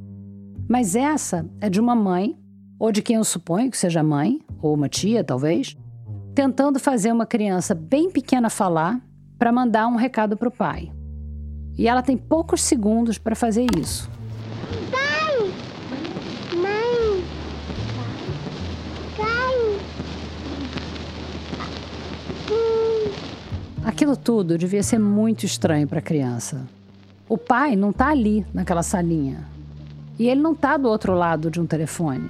[0.67, 2.37] Mas essa é de uma mãe,
[2.77, 5.77] ou de quem eu suponho que seja mãe, ou uma tia talvez,
[6.35, 8.99] tentando fazer uma criança bem pequena falar
[9.39, 10.91] para mandar um recado para o pai.
[11.77, 14.11] E ela tem poucos segundos para fazer isso.
[14.91, 15.02] Pai!
[23.85, 26.65] Aquilo tudo devia ser muito estranho para a criança.
[27.27, 29.45] O pai não está ali naquela salinha.
[30.17, 32.29] E ele não está do outro lado de um telefone.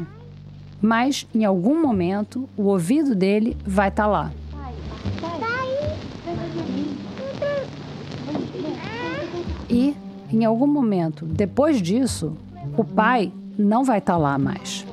[0.81, 4.31] Mas, em algum momento, o ouvido dele vai estar tá lá.
[9.69, 9.95] E,
[10.31, 12.35] em algum momento, depois disso,
[12.75, 14.85] o pai não vai estar tá lá mais.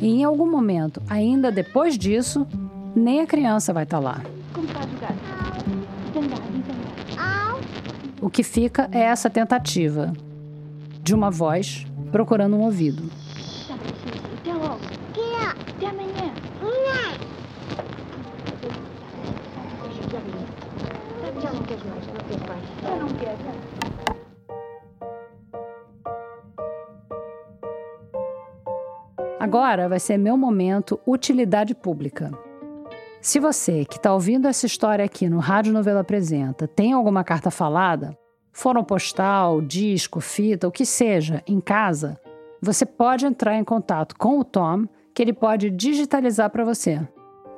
[0.00, 2.46] E em algum momento, ainda depois disso,
[2.94, 4.22] nem a criança vai estar tá lá.
[8.20, 10.12] O que fica é essa tentativa
[11.02, 13.10] de uma voz procurando um ouvido.
[29.38, 32.32] Agora vai ser meu momento utilidade pública.
[33.24, 37.50] Se você que está ouvindo essa história aqui no Rádio Novela Apresenta tem alguma carta
[37.50, 38.14] falada,
[38.52, 42.20] fórum postal, disco, fita, o que seja, em casa,
[42.60, 44.84] você pode entrar em contato com o Tom,
[45.14, 47.00] que ele pode digitalizar para você.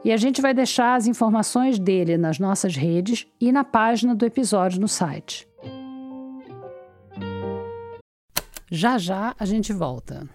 [0.04, 4.24] E a gente vai deixar as informações dele nas nossas redes e na página do
[4.24, 5.48] episódio no site.
[8.70, 10.28] Já já a gente volta.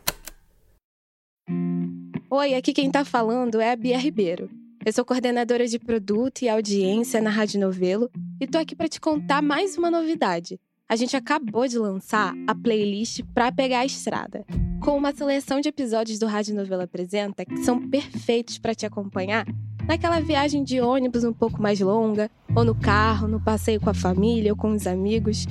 [2.30, 4.61] Oi, aqui quem está falando é a Bia Ribeiro.
[4.84, 9.00] Eu sou coordenadora de produto e audiência na Rádio Novelo e tô aqui para te
[9.00, 10.60] contar mais uma novidade.
[10.90, 14.44] A gente acabou de lançar a playlist Pra Pegar a Estrada,
[14.84, 19.46] com uma seleção de episódios do Rádio Novelo Apresenta que são perfeitos para te acompanhar
[19.88, 23.94] naquela viagem de ônibus um pouco mais longa, ou no carro, no passeio com a
[23.94, 25.46] família ou com os amigos.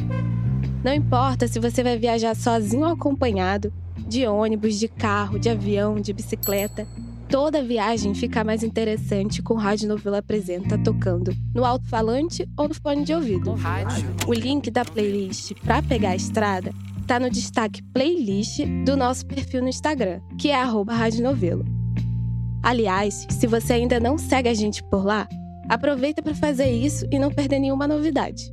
[0.82, 3.72] Não importa se você vai viajar sozinho ou acompanhado,
[4.08, 6.84] de ônibus, de carro, de avião, de bicicleta.
[7.30, 12.74] Toda viagem fica mais interessante com o Rádio Novela Apresenta tocando no alto-falante ou no
[12.74, 13.54] fone de ouvido.
[14.26, 19.62] O link da playlist para pegar a estrada está no destaque playlist do nosso perfil
[19.62, 20.60] no Instagram, que é
[20.94, 21.64] Rádio Novelo.
[22.64, 25.28] Aliás, se você ainda não segue a gente por lá,
[25.68, 28.52] aproveita para fazer isso e não perder nenhuma novidade.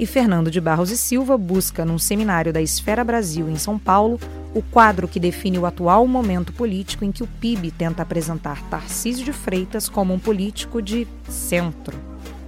[0.00, 4.18] e Fernando de Barros e Silva busca, num seminário da Esfera Brasil em São Paulo,
[4.54, 9.26] o quadro que define o atual momento político em que o PIB tenta apresentar Tarcísio
[9.26, 11.98] de Freitas como um político de centro.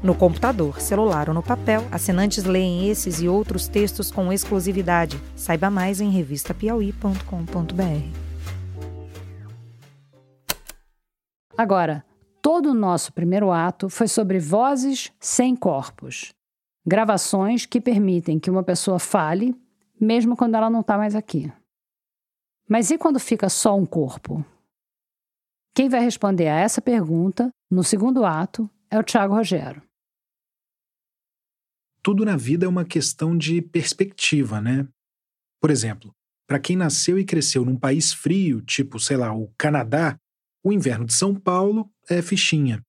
[0.03, 5.21] No computador, celular ou no papel, assinantes leem esses e outros textos com exclusividade.
[5.37, 8.17] Saiba mais em revistapiauí.com.br.
[11.57, 12.03] Agora,
[12.41, 16.33] todo o nosso primeiro ato foi sobre vozes sem corpos.
[16.85, 19.55] Gravações que permitem que uma pessoa fale,
[20.01, 21.53] mesmo quando ela não está mais aqui.
[22.68, 24.45] Mas e quando fica só um corpo?
[25.75, 29.83] Quem vai responder a essa pergunta, no segundo ato, é o Tiago Rogero.
[32.03, 34.87] Tudo na vida é uma questão de perspectiva, né?
[35.61, 36.12] Por exemplo,
[36.49, 40.18] para quem nasceu e cresceu num país frio, tipo, sei lá, o Canadá,
[40.64, 42.83] o inverno de São Paulo é fichinha.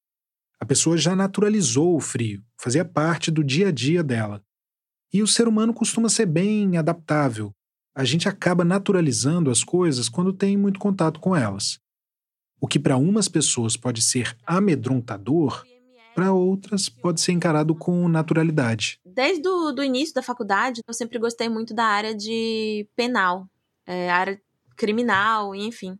[0.63, 4.41] A pessoa já naturalizou o frio, fazia parte do dia a dia dela.
[5.11, 7.51] E o ser humano costuma ser bem adaptável.
[7.93, 11.81] A gente acaba naturalizando as coisas quando tem muito contato com elas.
[12.61, 15.65] O que para umas pessoas pode ser amedrontador,
[16.15, 19.01] para outras pode ser encarado com naturalidade.
[19.05, 23.49] Desde o início da faculdade, eu sempre gostei muito da área de penal,
[23.85, 24.41] é, área
[24.77, 25.99] criminal, enfim.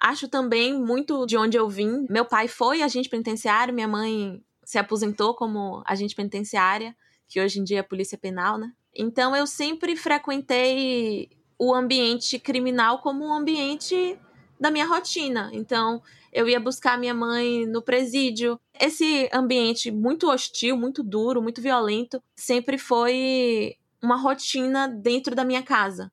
[0.00, 2.06] Acho também muito de onde eu vim.
[2.08, 6.94] Meu pai foi agente penitenciário, minha mãe se aposentou como agente penitenciária.
[7.28, 8.70] que hoje em dia é Polícia Penal, né?
[8.94, 11.28] Então eu sempre frequentei
[11.58, 14.16] o ambiente criminal como um ambiente
[14.60, 15.50] da minha rotina.
[15.52, 18.58] Então, eu ia buscar minha mãe no presídio.
[18.78, 25.62] Esse ambiente muito hostil, muito duro, muito violento, sempre foi uma rotina dentro da minha
[25.62, 26.10] casa.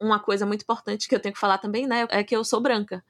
[0.00, 2.60] Uma coisa muito importante que eu tenho que falar também, né, é que eu sou
[2.60, 3.04] branca.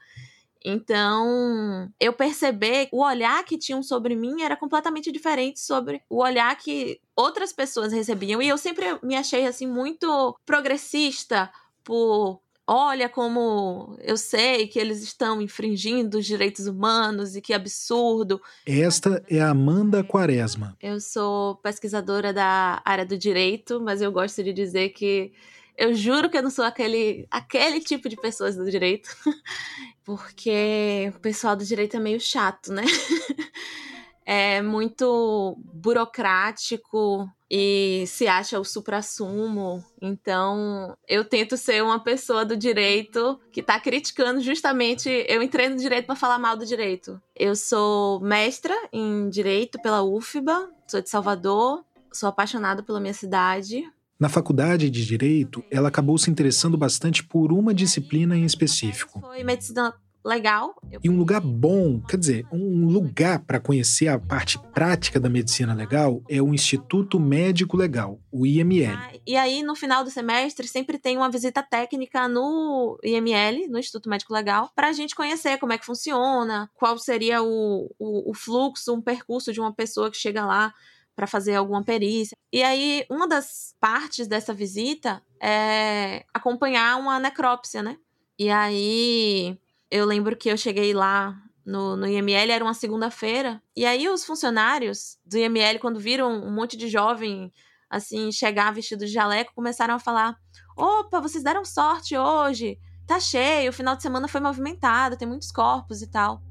[0.65, 6.55] Então, eu perceber o olhar que tinham sobre mim era completamente diferente sobre o olhar
[6.57, 8.43] que outras pessoas recebiam.
[8.43, 11.51] E eu sempre me achei assim muito progressista
[11.83, 18.41] por olha como eu sei que eles estão infringindo os direitos humanos e que absurdo.
[18.65, 20.77] Esta é a Amanda Quaresma.
[20.81, 25.33] Eu sou pesquisadora da área do direito, mas eu gosto de dizer que
[25.81, 29.09] eu juro que eu não sou aquele, aquele tipo de pessoas do direito,
[30.05, 32.83] porque o pessoal do direito é meio chato, né?
[34.27, 39.83] é muito burocrático e se acha o supra-sumo.
[40.03, 45.09] Então, eu tento ser uma pessoa do direito que está criticando justamente.
[45.27, 47.19] Eu entrei no direito para falar mal do direito.
[47.35, 53.91] Eu sou mestra em direito pela UFBA, sou de Salvador, sou apaixonada pela minha cidade.
[54.21, 59.19] Na faculdade de Direito, ela acabou se interessando bastante por uma disciplina em específico.
[59.19, 60.75] Foi medicina legal.
[61.03, 65.73] E um lugar bom, quer dizer, um lugar para conhecer a parte prática da medicina
[65.73, 68.95] legal é o Instituto Médico Legal, o IML.
[68.95, 73.79] Ah, e aí, no final do semestre, sempre tem uma visita técnica no IML, no
[73.79, 78.31] Instituto Médico Legal, para a gente conhecer como é que funciona, qual seria o, o,
[78.31, 80.75] o fluxo, um percurso de uma pessoa que chega lá
[81.15, 82.37] para fazer alguma perícia.
[82.53, 87.97] E aí, uma das partes dessa visita é acompanhar uma necrópsia, né?
[88.39, 89.59] E aí,
[89.91, 94.25] eu lembro que eu cheguei lá no, no IML, era uma segunda-feira, e aí os
[94.25, 97.53] funcionários do IML, quando viram um monte de jovem
[97.89, 100.37] assim chegar vestido de jaleco, começaram a falar:
[100.77, 105.51] opa, vocês deram sorte hoje, tá cheio, o final de semana foi movimentado, tem muitos
[105.51, 106.43] corpos e tal.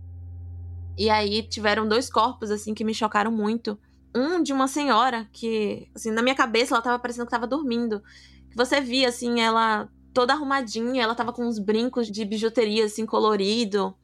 [0.98, 3.80] E aí tiveram dois corpos assim que me chocaram muito.
[4.14, 8.02] Um de uma senhora que, assim, na minha cabeça ela tava parecendo que tava dormindo.
[8.50, 13.06] Que você via, assim, ela toda arrumadinha, ela tava com uns brincos de bijuteria, assim,
[13.06, 13.96] colorido.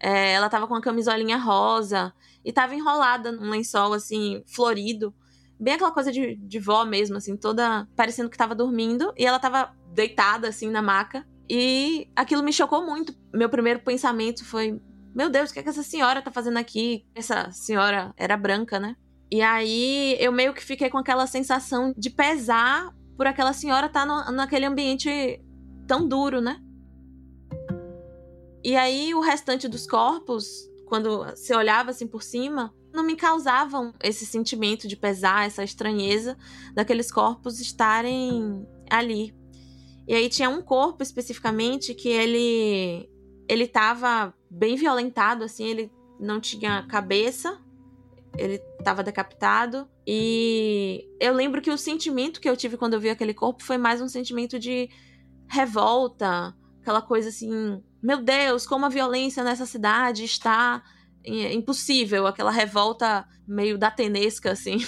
[0.00, 2.12] É, ela tava com uma camisolinha rosa
[2.44, 5.12] e tava enrolada num lençol, assim, florido.
[5.58, 9.12] Bem aquela coisa de, de vó mesmo, assim, toda parecendo que tava dormindo.
[9.16, 11.26] E ela tava deitada, assim, na maca.
[11.48, 13.12] E aquilo me chocou muito.
[13.34, 14.80] Meu primeiro pensamento foi:
[15.14, 17.04] Meu Deus, o que, é que essa senhora tá fazendo aqui?
[17.14, 18.96] Essa senhora era branca, né?
[19.30, 24.06] E aí eu meio que fiquei com aquela sensação de pesar por aquela senhora estar
[24.06, 25.42] tá naquele ambiente
[25.86, 26.60] tão duro, né?
[28.64, 33.92] E aí o restante dos corpos, quando se olhava assim por cima, não me causavam
[34.02, 36.36] esse sentimento de pesar, essa estranheza
[36.74, 39.34] daqueles corpos estarem ali.
[40.06, 43.08] E aí tinha um corpo especificamente que ele
[43.48, 47.58] ele estava bem violentado assim, ele não tinha cabeça,
[48.36, 48.58] ele
[48.88, 49.88] estava decapitado.
[50.06, 53.76] E eu lembro que o sentimento que eu tive quando eu vi aquele corpo foi
[53.76, 54.88] mais um sentimento de
[55.46, 60.82] revolta, aquela coisa assim, meu Deus, como a violência nessa cidade está
[61.24, 64.78] impossível, aquela revolta meio datenesca, assim,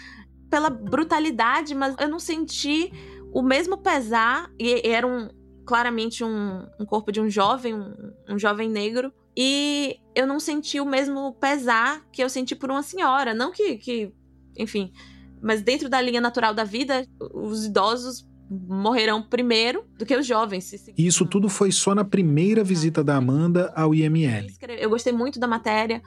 [0.48, 2.90] pela brutalidade, mas eu não senti
[3.32, 5.28] o mesmo pesar, e era um,
[5.66, 7.94] claramente um, um corpo de um jovem, um,
[8.28, 12.82] um jovem negro, e eu não senti o mesmo pesar que eu senti por uma
[12.82, 13.32] senhora.
[13.32, 14.12] Não que, que
[14.56, 14.92] enfim,
[15.40, 20.72] mas dentro da linha natural da vida, os idosos morrerão primeiro do que os jovens.
[20.96, 24.48] E isso tudo foi só na primeira visita da Amanda ao IML.
[24.78, 26.02] Eu gostei muito da matéria,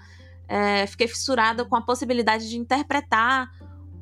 [0.47, 3.49] é, fiquei fissurada com a possibilidade de interpretar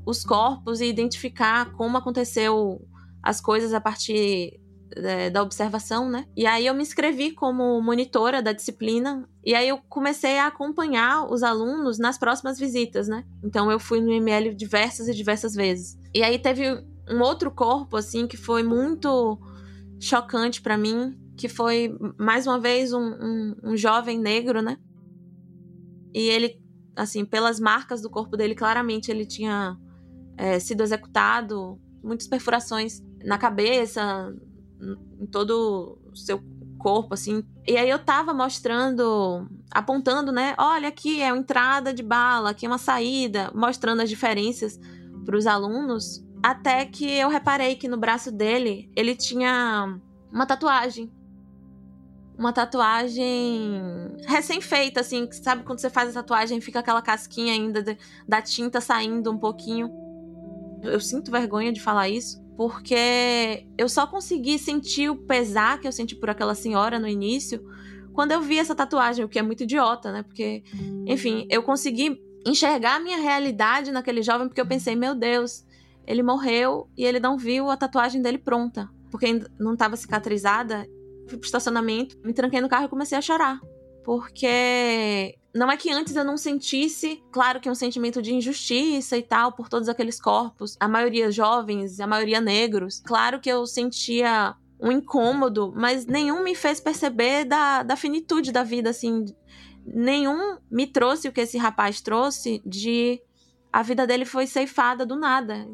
[0.06, 2.82] os corpos e identificar como aconteceu
[3.22, 4.60] as coisas a partir
[4.96, 6.26] é, da observação, né?
[6.36, 11.32] E aí eu me inscrevi como monitora da disciplina e aí eu comecei a acompanhar
[11.32, 13.24] os alunos nas próximas visitas, né?
[13.44, 15.98] Então eu fui no IML diversas e diversas vezes.
[16.14, 16.64] E aí teve
[17.10, 19.40] um outro corpo, assim, que foi muito
[20.00, 24.78] chocante para mim, que foi, mais uma vez, um, um, um jovem negro, né?
[26.14, 26.60] E ele,
[26.96, 29.78] assim, pelas marcas do corpo dele, claramente ele tinha
[30.38, 34.34] é, sido executado, muitas perfurações na cabeça,
[35.20, 36.42] em todo o seu
[36.78, 37.44] corpo, assim.
[37.68, 40.56] E aí eu tava mostrando, apontando, né?
[40.58, 44.80] Olha, aqui é uma entrada de bala, aqui é uma saída, mostrando as diferenças
[45.24, 46.26] para os alunos.
[46.44, 50.00] Até que eu reparei que no braço dele ele tinha
[50.32, 51.12] uma tatuagem.
[52.38, 53.80] Uma tatuagem
[54.26, 55.32] recém-feita, assim.
[55.32, 57.96] Sabe quando você faz a tatuagem fica aquela casquinha ainda de,
[58.28, 59.92] da tinta saindo um pouquinho?
[60.82, 65.92] Eu sinto vergonha de falar isso, porque eu só consegui sentir o pesar que eu
[65.92, 67.64] senti por aquela senhora no início
[68.14, 70.24] quando eu vi essa tatuagem, o que é muito idiota, né?
[70.24, 70.64] Porque,
[71.08, 75.66] enfim, eu consegui enxergar a minha realidade naquele jovem porque eu pensei, meu Deus,
[76.06, 80.86] ele morreu e ele não viu a tatuagem dele pronta, porque não estava cicatrizada.
[81.28, 83.60] Fui pro estacionamento, me tranquei no carro e comecei a chorar.
[84.04, 89.22] Porque não é que antes eu não sentisse, claro que um sentimento de injustiça e
[89.22, 93.02] tal, por todos aqueles corpos, a maioria jovens, a maioria negros.
[93.06, 98.64] Claro que eu sentia um incômodo, mas nenhum me fez perceber da, da finitude da
[98.64, 99.26] vida, assim.
[99.86, 103.22] Nenhum me trouxe o que esse rapaz trouxe de
[103.74, 105.68] a vida dele foi ceifada do nada.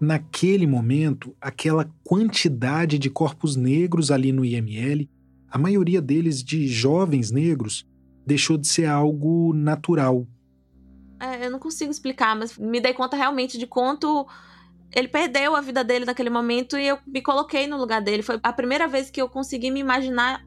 [0.00, 5.08] Naquele momento, aquela quantidade de corpos negros ali no IML,
[5.50, 7.86] a maioria deles de jovens negros,
[8.28, 10.26] deixou de ser algo natural.
[11.18, 14.26] É, eu não consigo explicar, mas me dei conta realmente de quanto
[14.94, 18.22] ele perdeu a vida dele naquele momento e eu me coloquei no lugar dele.
[18.22, 20.44] Foi a primeira vez que eu consegui me imaginar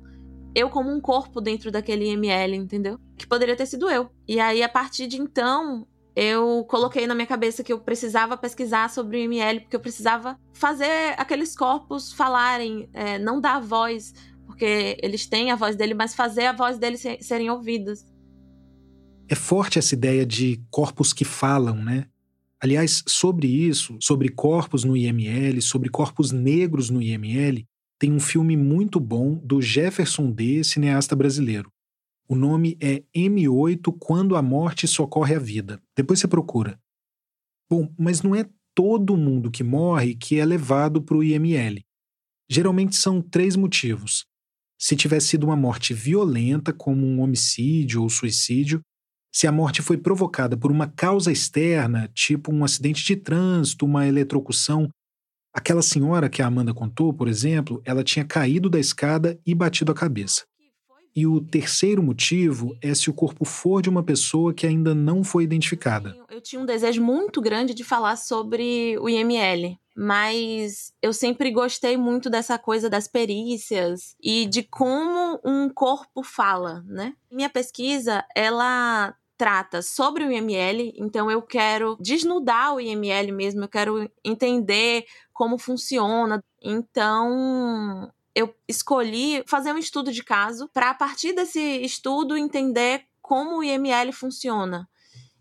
[0.54, 3.00] eu como um corpo dentro daquele IML, entendeu?
[3.18, 4.12] Que poderia ter sido eu.
[4.28, 8.90] E aí, a partir de então, eu coloquei na minha cabeça que eu precisava pesquisar
[8.90, 14.14] sobre o IML, porque eu precisava fazer aqueles corpos falarem, é, não dar voz,
[14.62, 18.06] porque eles têm a voz dele, mas fazer a voz deles serem ouvidas.
[19.28, 22.06] É forte essa ideia de corpos que falam, né?
[22.60, 27.66] Aliás, sobre isso, sobre corpos no IML, sobre corpos negros no IML,
[27.98, 31.72] tem um filme muito bom do Jefferson D., cineasta brasileiro.
[32.30, 35.82] O nome é M8 Quando a Morte Socorre a Vida.
[35.98, 36.80] Depois você procura.
[37.68, 41.84] Bom, mas não é todo mundo que morre que é levado para o IML.
[42.48, 44.30] Geralmente são três motivos.
[44.82, 48.82] Se tivesse sido uma morte violenta, como um homicídio ou suicídio,
[49.32, 54.08] se a morte foi provocada por uma causa externa, tipo um acidente de trânsito, uma
[54.08, 54.90] eletrocução.
[55.54, 59.92] Aquela senhora que a Amanda contou, por exemplo, ela tinha caído da escada e batido
[59.92, 60.46] a cabeça.
[61.16, 65.24] E o terceiro motivo é se o corpo for de uma pessoa que ainda não
[65.24, 66.16] foi identificada.
[66.30, 71.98] Eu tinha um desejo muito grande de falar sobre o IML, mas eu sempre gostei
[71.98, 77.14] muito dessa coisa das perícias e de como um corpo fala, né?
[77.30, 83.68] Minha pesquisa, ela trata sobre o IML, então eu quero desnudar o IML mesmo, eu
[83.68, 85.04] quero entender
[85.34, 86.44] como funciona.
[86.62, 93.60] Então, eu escolhi fazer um estudo de caso para, a partir desse estudo, entender como
[93.60, 94.88] o IML funciona.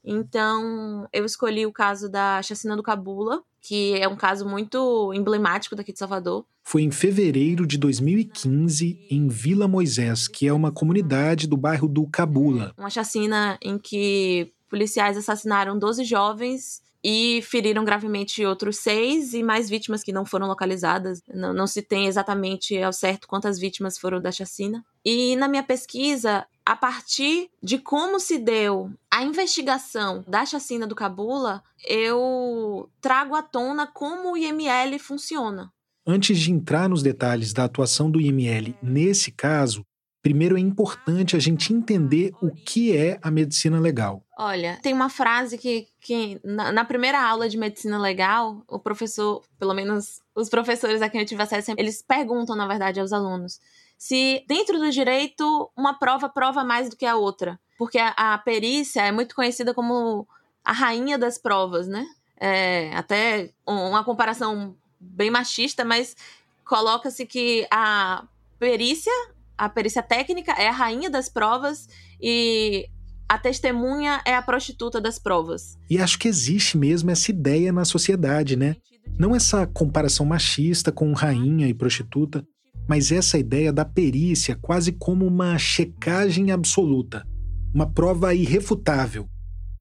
[0.04, 5.76] Então, eu escolhi o caso da chacina do Cabula, que é um caso muito emblemático
[5.76, 6.46] daqui de Salvador.
[6.62, 12.06] Foi em fevereiro de 2015, em Vila Moisés, que é uma comunidade do bairro do
[12.06, 12.72] Cabula.
[12.78, 19.68] Uma chacina em que policiais assassinaram 12 jovens e feriram gravemente outros seis e mais
[19.68, 21.22] vítimas que não foram localizadas.
[21.32, 24.84] Não, não, se tem exatamente ao certo quantas vítimas foram da chacina.
[25.04, 30.94] E na minha pesquisa, a partir de como se deu a investigação da chacina do
[30.94, 35.72] Cabula, eu trago à tona como o IML funciona.
[36.06, 39.84] Antes de entrar nos detalhes da atuação do IML nesse caso,
[40.22, 44.22] Primeiro é importante a gente entender o que é a medicina legal.
[44.38, 49.42] Olha, tem uma frase que, que na, na, primeira aula de medicina legal, o professor,
[49.58, 53.60] pelo menos os professores a quem eu tive acesso, eles perguntam, na verdade, aos alunos
[54.00, 57.60] se dentro do direito uma prova prova mais do que a outra.
[57.76, 60.26] Porque a, a perícia é muito conhecida como
[60.64, 62.06] a rainha das provas, né?
[62.38, 66.16] É, até uma comparação bem machista, mas
[66.64, 68.24] coloca-se que a
[68.58, 69.12] perícia
[69.60, 71.86] a perícia técnica é a rainha das provas
[72.18, 72.88] e
[73.28, 75.76] a testemunha é a prostituta das provas.
[75.90, 78.76] E acho que existe mesmo essa ideia na sociedade, né?
[79.18, 82.42] Não essa comparação machista com rainha e prostituta,
[82.88, 87.26] mas essa ideia da perícia quase como uma checagem absoluta,
[87.74, 89.28] uma prova irrefutável.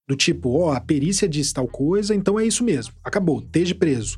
[0.10, 3.74] Do tipo, ó, oh, a perícia diz tal coisa, então é isso mesmo, acabou, esteja
[3.76, 4.18] preso.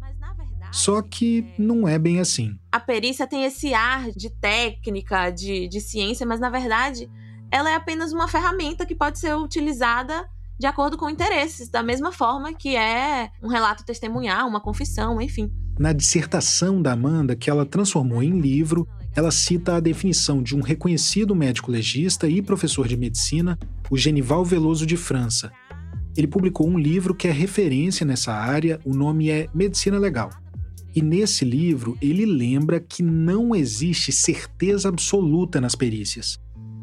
[0.72, 2.57] Só que não é bem assim.
[2.72, 7.09] A perícia tem esse ar de técnica, de, de ciência, mas na verdade
[7.51, 10.26] ela é apenas uma ferramenta que pode ser utilizada
[10.57, 15.51] de acordo com interesses, da mesma forma que é um relato testemunhal, uma confissão, enfim.
[15.80, 20.61] Na dissertação da Amanda, que ela transformou em livro, ela cita a definição de um
[20.61, 23.57] reconhecido médico legista e professor de medicina,
[23.89, 25.51] o Genival Veloso de França.
[26.15, 30.30] Ele publicou um livro que é referência nessa área, o nome é Medicina Legal.
[30.93, 36.37] E nesse livro, ele lembra que não existe certeza absoluta nas perícias.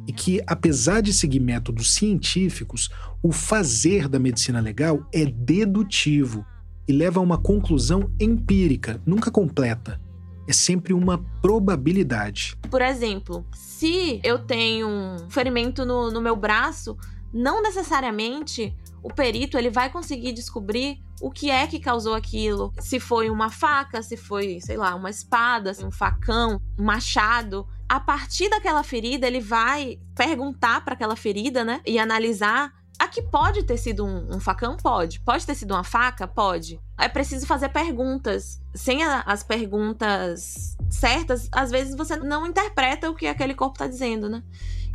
[0.06, 2.88] E que, apesar de seguir métodos científicos,
[3.22, 6.44] o fazer da medicina legal é dedutivo
[6.88, 10.00] e leva a uma conclusão empírica, nunca completa.
[10.46, 12.56] É sempre uma probabilidade.
[12.70, 16.96] Por exemplo, se eu tenho um ferimento no, no meu braço,
[17.30, 22.72] não necessariamente o perito ele vai conseguir descobrir o que é que causou aquilo.
[22.78, 27.66] Se foi uma faca, se foi, sei lá, uma espada, um facão, um machado.
[27.88, 31.80] A partir daquela ferida, ele vai perguntar para aquela ferida, né?
[31.86, 32.72] E analisar.
[32.99, 34.76] Aqui pode ter sido um, um, facão?
[34.76, 35.20] Pode.
[35.20, 36.26] Pode ter sido uma faca?
[36.26, 36.80] Pode.
[36.99, 38.61] É preciso fazer perguntas.
[38.74, 43.86] Sem a, as perguntas certas, às vezes você não interpreta o que aquele corpo está
[43.86, 44.42] dizendo, né?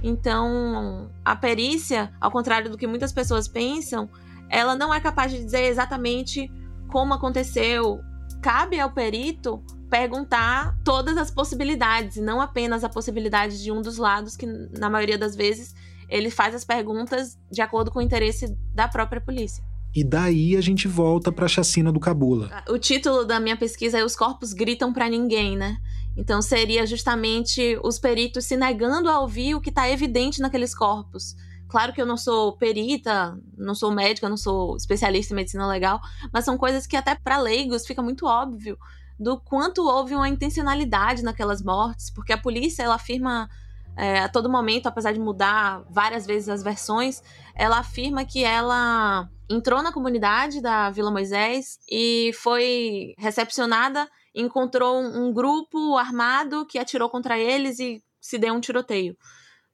[0.04, 4.10] Então, a perícia, ao contrário do que muitas pessoas pensam,
[4.50, 6.52] ela não é capaz de dizer exatamente
[6.90, 8.02] como aconteceu.
[8.42, 14.36] Cabe ao perito perguntar todas as possibilidades, não apenas a possibilidade de um dos lados,
[14.36, 15.74] que na maioria das vezes
[16.10, 19.64] ele faz as perguntas de acordo com o interesse da própria polícia.
[19.96, 22.64] E daí a gente volta para a chacina do Cabula.
[22.68, 25.78] O título da minha pesquisa é Os Corpos Gritam para Ninguém, né?
[26.16, 31.36] Então seria justamente os peritos se negando a ouvir o que está evidente naqueles corpos.
[31.68, 36.00] Claro que eu não sou perita, não sou médica, não sou especialista em medicina legal,
[36.32, 38.78] mas são coisas que até para leigos fica muito óbvio
[39.20, 43.50] do quanto houve uma intencionalidade naquelas mortes, porque a polícia ela afirma
[43.96, 47.22] é, a todo momento, apesar de mudar várias vezes as versões,
[47.56, 55.32] ela afirma que ela entrou na comunidade da Vila Moisés e foi recepcionada, encontrou um
[55.32, 59.18] grupo armado que atirou contra eles e se deu um tiroteio.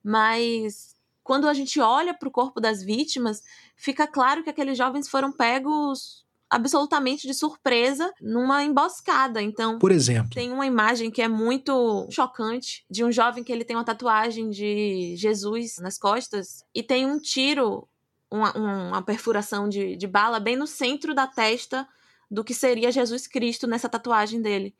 [0.03, 3.41] Mas quando a gente olha para o corpo das vítimas,
[3.75, 9.41] fica claro que aqueles jovens foram pegos absolutamente de surpresa numa emboscada.
[9.41, 13.63] Então, por exemplo, tem uma imagem que é muito chocante de um jovem que ele
[13.63, 17.87] tem uma tatuagem de Jesus nas costas e tem um tiro,
[18.31, 21.87] uma, uma perfuração de, de bala bem no centro da testa
[22.29, 24.75] do que seria Jesus Cristo nessa tatuagem dele.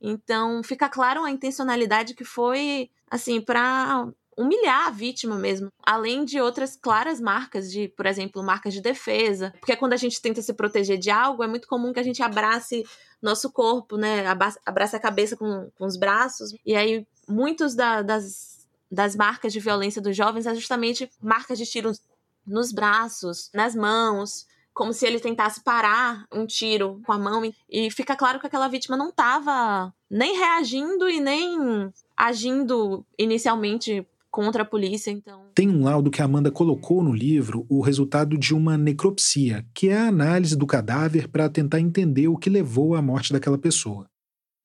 [0.00, 6.40] Então, fica claro a intencionalidade que foi assim para humilhar a vítima mesmo, além de
[6.40, 10.52] outras claras marcas de, por exemplo, marcas de defesa, porque quando a gente tenta se
[10.52, 12.84] proteger de algo, é muito comum que a gente abrace
[13.22, 18.66] nosso corpo, né, abrace a cabeça com, com os braços, e aí muitos da, das,
[18.90, 22.00] das marcas de violência dos jovens é justamente marcas de tiros
[22.46, 27.90] nos braços, nas mãos, como se ele tentasse parar um tiro com a mão e
[27.92, 34.66] fica claro que aquela vítima não estava nem reagindo e nem agindo inicialmente contra a
[34.66, 35.46] polícia, então.
[35.54, 39.88] Tem um laudo que a Amanda colocou no livro o resultado de uma necropsia, que
[39.88, 44.10] é a análise do cadáver para tentar entender o que levou à morte daquela pessoa.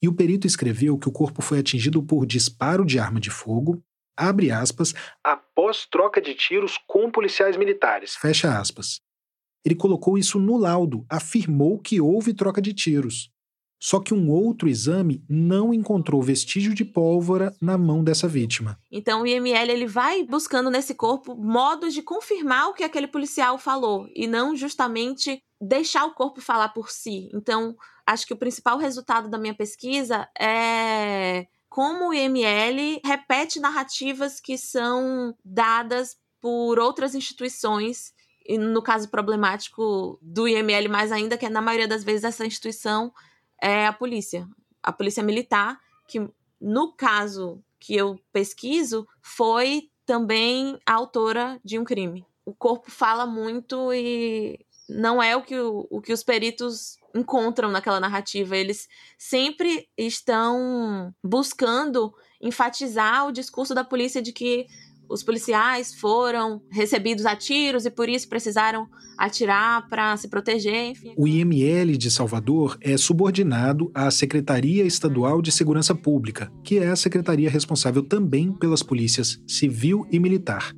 [0.01, 3.79] E o perito escreveu que o corpo foi atingido por disparo de arma de fogo,
[4.17, 8.99] abre aspas, após troca de tiros com policiais militares, fecha aspas.
[9.63, 13.31] Ele colocou isso no laudo, afirmou que houve troca de tiros.
[13.81, 18.77] Só que um outro exame não encontrou vestígio de pólvora na mão dessa vítima.
[18.91, 23.57] Então o IML ele vai buscando nesse corpo modos de confirmar o que aquele policial
[23.57, 27.29] falou e não justamente deixar o corpo falar por si.
[27.33, 34.39] Então, acho que o principal resultado da minha pesquisa é como o IML repete narrativas
[34.41, 38.13] que são dadas por outras instituições
[38.45, 42.45] e no caso problemático do IML mais ainda, que é na maioria das vezes essa
[42.45, 43.13] instituição
[43.61, 44.47] é a polícia.
[44.81, 46.29] A polícia militar, que
[46.59, 52.25] no caso que eu pesquiso, foi também a autora de um crime.
[52.45, 54.59] O corpo fala muito e
[54.89, 58.57] não é o que, o, o que os peritos encontram naquela narrativa.
[58.57, 58.87] Eles
[59.17, 64.65] sempre estão buscando enfatizar o discurso da polícia de que
[65.09, 68.87] os policiais foram recebidos a tiros e por isso precisaram
[69.17, 70.91] atirar para se proteger.
[70.91, 71.13] Enfim.
[71.17, 76.95] O IML de Salvador é subordinado à Secretaria Estadual de Segurança Pública, que é a
[76.95, 80.71] secretaria responsável também pelas polícias civil e militar.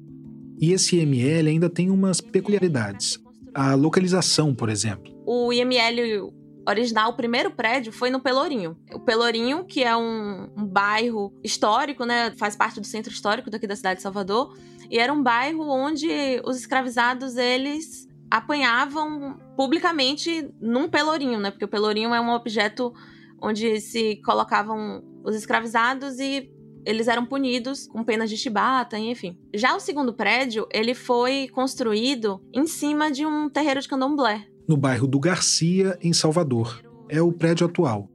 [0.59, 3.19] E esse IML ainda tem umas peculiaridades.
[3.53, 5.11] A localização, por exemplo.
[5.25, 6.33] O IML
[6.67, 8.77] original, o primeiro prédio foi no Pelourinho.
[8.93, 12.31] O Pelourinho, que é um, um, bairro histórico, né?
[12.37, 14.55] Faz parte do centro histórico daqui da cidade de Salvador.
[14.89, 21.51] E era um bairro onde os escravizados, eles apanhavam publicamente num pelourinho, né?
[21.51, 22.93] Porque o pelourinho é um objeto
[23.41, 26.49] onde se colocavam os escravizados e
[26.85, 29.37] eles eram punidos com penas de chibata, enfim.
[29.53, 34.77] Já o segundo prédio, ele foi construído em cima de um terreiro de candomblé, no
[34.77, 36.81] bairro do Garcia, em Salvador.
[37.09, 38.09] É o prédio atual.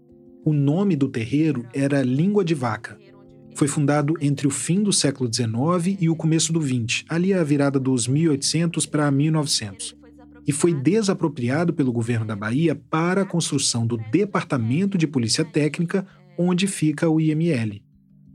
[0.45, 2.99] O nome do terreiro era Língua de Vaca.
[3.55, 7.43] Foi fundado entre o fim do século XIX e o começo do XX, ali a
[7.43, 9.97] virada dos 1800 para 1900.
[10.47, 16.07] e foi desapropriado pelo governo da Bahia para a construção do Departamento de Polícia Técnica,
[16.39, 17.83] onde fica o IML.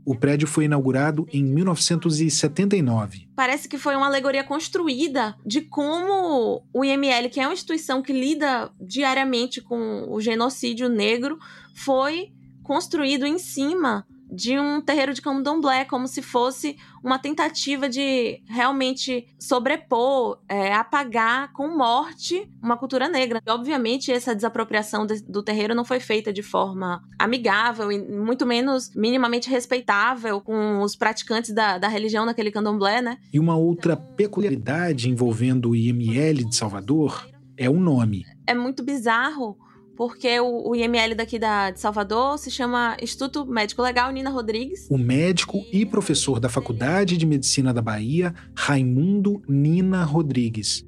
[0.04, 3.28] O prédio foi inaugurado em 1979.
[3.36, 8.12] Parece que foi uma alegoria construída de como o IML, que é uma instituição que
[8.12, 11.38] lida diariamente com o genocídio negro,
[11.74, 12.32] foi
[12.62, 19.26] construído em cima de um terreiro de candomblé, como se fosse uma tentativa de realmente
[19.38, 23.42] sobrepor, é, apagar com morte uma cultura negra.
[23.46, 28.46] E, obviamente, essa desapropriação de, do terreiro não foi feita de forma amigável e muito
[28.46, 33.18] menos minimamente respeitável com os praticantes da, da religião naquele candomblé, né?
[33.32, 38.24] E uma outra peculiaridade envolvendo o IML de Salvador é o nome.
[38.46, 39.58] É muito bizarro
[39.96, 44.86] porque o, o, IML daqui da, de Salvador se chama Instituto Médico Legal Nina Rodrigues.
[44.90, 50.84] O médico e professor da Faculdade de Medicina da Bahia, Raimundo Nina Rodrigues.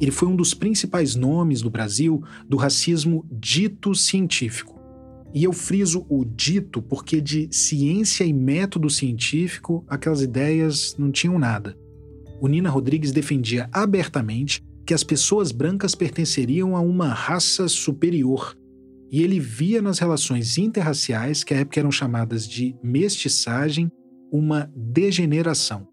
[0.00, 4.74] Ele foi um dos principais nomes no Brasil do racismo dito científico.
[5.32, 11.38] E eu friso o dito porque de ciência e método científico aquelas ideias não tinham
[11.38, 11.76] nada.
[12.40, 18.56] O Nina Rodrigues defendia abertamente que as pessoas brancas pertenceriam a uma raça superior,
[19.10, 23.90] e ele via nas relações interraciais, que à época eram chamadas de mestiçagem,
[24.32, 25.86] uma degeneração.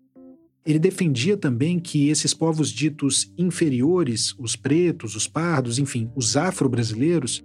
[0.66, 7.44] Ele defendia também que esses povos ditos inferiores, os pretos, os pardos, enfim, os afro-brasileiros,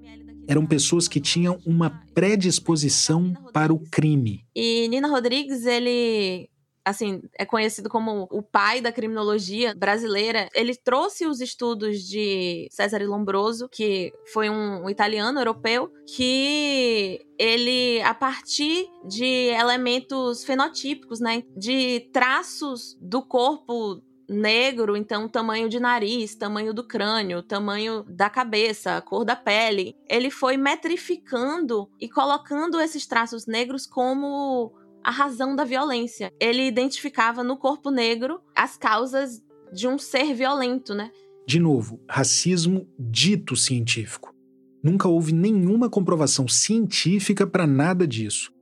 [0.48, 4.44] eram pessoas que tinham uma predisposição para o crime.
[4.54, 6.48] E Nina Rodrigues, ele
[6.86, 10.48] assim, é conhecido como o pai da criminologia brasileira.
[10.54, 18.14] Ele trouxe os estudos de César Lombroso, que foi um, italiano europeu, que ele, a
[18.14, 26.72] partir de elementos fenotípicos, né, de traços do corpo negro, então tamanho de nariz, tamanho
[26.72, 29.96] do crânio, tamanho da cabeça, cor da pele.
[30.08, 34.72] Ele foi metrificando e colocando esses traços negros como
[35.06, 36.32] a razão da violência.
[36.40, 39.40] Ele identificava no corpo negro as causas
[39.72, 41.12] de um ser violento, né?
[41.46, 44.34] De novo, racismo dito científico.
[44.82, 48.52] Nunca houve nenhuma comprovação científica para nada disso.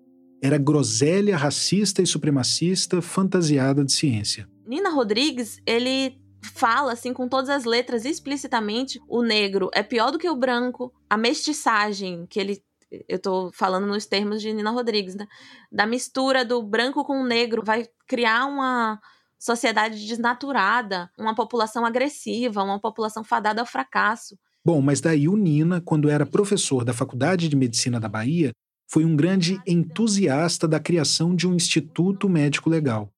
[0.43, 4.47] Era groselha racista e supremacista fantasiada de ciência.
[4.67, 10.19] Nina Rodrigues, ele fala assim com todas as letras explicitamente o negro é pior do
[10.19, 12.63] que o branco, a mestiçagem que ele
[13.09, 15.27] eu tô falando nos termos de Nina Rodrigues, né?
[15.71, 19.01] Da mistura do branco com o negro, vai criar uma
[19.39, 24.39] sociedade desnaturada, uma população agressiva, uma população fadada ao fracasso.
[24.65, 28.53] Bom, mas daí o Nina, quando era professor da Faculdade de Medicina da Bahia,
[28.91, 33.11] foi um grande entusiasta da criação de um instituto médico legal.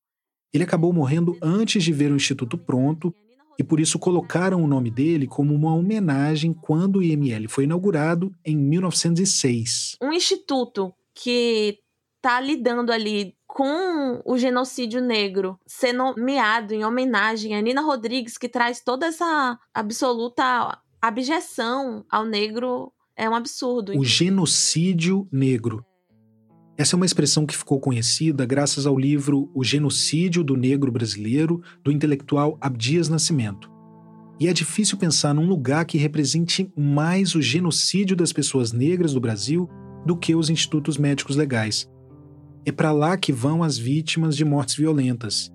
[0.52, 3.14] Ele acabou morrendo antes de ver o instituto pronto
[3.58, 8.32] e por isso colocaram o nome dele como uma homenagem quando o IML foi inaugurado
[8.44, 9.96] em 1906.
[10.02, 11.78] Um instituto que
[12.16, 18.48] está lidando ali com o genocídio negro ser nomeado em homenagem a Nina Rodrigues, que
[18.48, 23.98] traz toda essa absoluta abjeção ao negro, é um absurdo.
[23.98, 25.84] O genocídio negro.
[26.78, 31.62] Essa é uma expressão que ficou conhecida graças ao livro O Genocídio do Negro Brasileiro,
[31.82, 33.70] do intelectual Abdias Nascimento.
[34.38, 39.20] E é difícil pensar num lugar que represente mais o genocídio das pessoas negras do
[39.20, 39.70] Brasil
[40.04, 41.88] do que os institutos médicos legais.
[42.66, 45.50] É para lá que vão as vítimas de mortes violentas.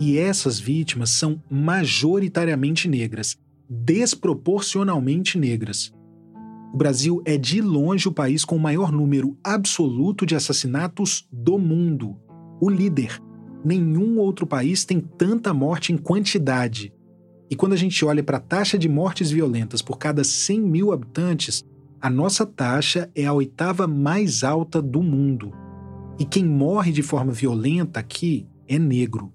[0.00, 3.36] E essas vítimas são majoritariamente negras,
[3.70, 5.92] desproporcionalmente negras.
[6.72, 11.58] O Brasil é de longe o país com o maior número absoluto de assassinatos do
[11.58, 12.16] mundo.
[12.60, 13.20] O líder.
[13.64, 16.92] Nenhum outro país tem tanta morte em quantidade.
[17.50, 20.92] E quando a gente olha para a taxa de mortes violentas por cada 100 mil
[20.92, 21.64] habitantes,
[22.00, 25.52] a nossa taxa é a oitava mais alta do mundo.
[26.18, 29.32] E quem morre de forma violenta aqui é negro.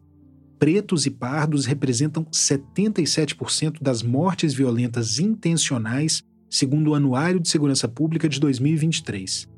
[0.59, 6.23] Pretos e pardos representam 77% das mortes violentas intencionais
[6.53, 9.49] segundo o Anuário de Segurança Pública de 2023.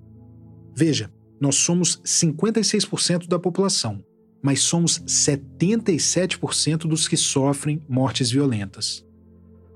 [0.74, 4.02] Veja, nós somos 56% da população,
[4.42, 9.06] mas somos 77% dos que sofrem mortes violentas.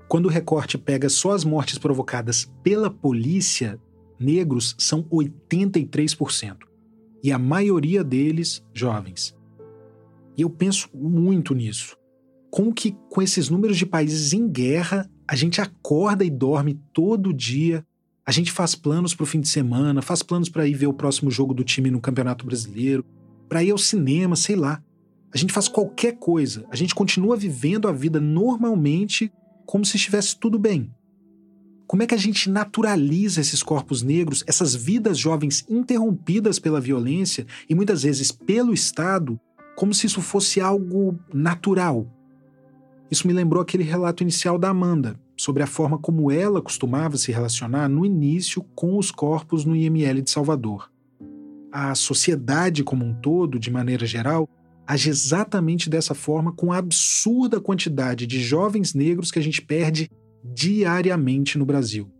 [0.08, 3.78] Quando o recorte pega só as mortes provocadas pela polícia,
[4.18, 6.56] negros são 83%,
[7.22, 9.36] e a maioria deles jovens.
[10.38, 11.98] E eu penso muito nisso.
[12.50, 17.32] Como que, com esses números de países em guerra, a gente acorda e dorme todo
[17.32, 17.86] dia.
[18.26, 20.92] A gente faz planos para o fim de semana, faz planos para ir ver o
[20.92, 23.06] próximo jogo do time no Campeonato Brasileiro,
[23.48, 24.82] para ir ao cinema, sei lá.
[25.32, 26.66] A gente faz qualquer coisa.
[26.68, 29.32] A gente continua vivendo a vida normalmente
[29.64, 30.90] como se estivesse tudo bem.
[31.86, 37.46] Como é que a gente naturaliza esses corpos negros, essas vidas jovens interrompidas pela violência
[37.68, 39.38] e muitas vezes pelo Estado,
[39.76, 42.04] como se isso fosse algo natural?
[43.10, 47.32] Isso me lembrou aquele relato inicial da Amanda, sobre a forma como ela costumava se
[47.32, 50.90] relacionar no início com os corpos no IML de Salvador.
[51.72, 54.48] A sociedade como um todo, de maneira geral,
[54.86, 60.10] age exatamente dessa forma com a absurda quantidade de jovens negros que a gente perde
[60.44, 62.12] diariamente no Brasil.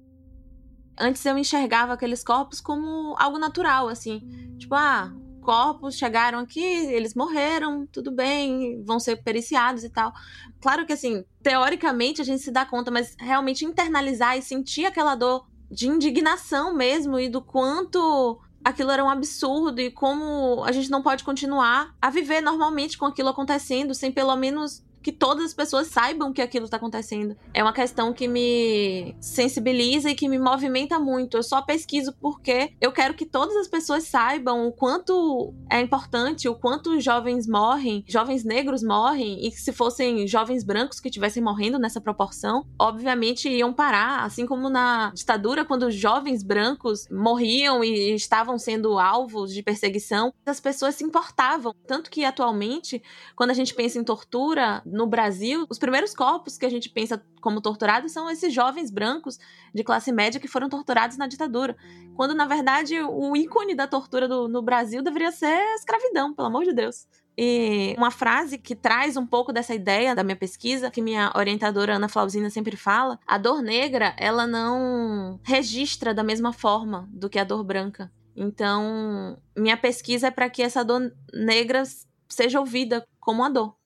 [0.99, 4.21] Antes eu enxergava aqueles corpos como algo natural, assim.
[4.59, 10.13] Tipo, ah, corpos chegaram aqui, eles morreram, tudo bem, vão ser periciados e tal.
[10.61, 15.15] Claro que, assim, teoricamente a gente se dá conta, mas realmente internalizar e sentir aquela
[15.15, 20.91] dor de indignação mesmo e do quanto aquilo era um absurdo e como a gente
[20.91, 25.55] não pode continuar a viver normalmente com aquilo acontecendo sem pelo menos que todas as
[25.55, 27.37] pessoas saibam que aquilo está acontecendo.
[27.53, 31.37] É uma questão que me sensibiliza e que me movimenta muito.
[31.37, 36.49] Eu só pesquiso porque eu quero que todas as pessoas saibam o quanto é importante,
[36.49, 41.43] o quanto jovens morrem, jovens negros morrem, e que se fossem jovens brancos que estivessem
[41.43, 48.15] morrendo nessa proporção, obviamente iam parar, assim como na ditadura, quando jovens brancos morriam e
[48.15, 51.75] estavam sendo alvos de perseguição, as pessoas se importavam.
[51.87, 53.03] Tanto que atualmente,
[53.37, 57.23] quando a gente pensa em tortura, no Brasil, os primeiros corpos que a gente pensa
[57.41, 59.39] como torturados são esses jovens brancos
[59.75, 61.77] de classe média que foram torturados na ditadura.
[62.15, 66.49] Quando, na verdade, o ícone da tortura do, no Brasil deveria ser a escravidão, pelo
[66.49, 67.07] amor de Deus.
[67.37, 71.97] E uma frase que traz um pouco dessa ideia da minha pesquisa, que minha orientadora
[71.97, 77.39] Ana Flausina sempre fala, a dor negra, ela não registra da mesma forma do que
[77.39, 78.13] a dor branca.
[78.37, 81.83] Então, minha pesquisa é para que essa dor negra
[82.29, 83.80] seja ouvida como a dor.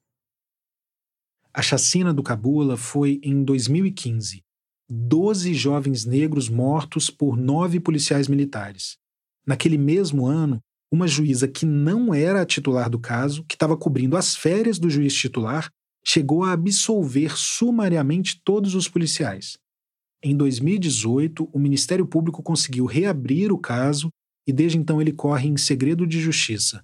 [1.57, 4.43] A chacina do Cabula foi em 2015.
[4.91, 8.97] Doze jovens negros mortos por nove policiais militares.
[9.47, 10.59] Naquele mesmo ano,
[10.91, 14.91] uma juíza que não era a titular do caso, que estava cobrindo as férias do
[14.91, 15.71] juiz titular,
[16.05, 19.57] chegou a absolver sumariamente todos os policiais.
[20.25, 24.09] Em 2018, o Ministério Público conseguiu reabrir o caso
[24.45, 26.83] e desde então ele corre em segredo de justiça.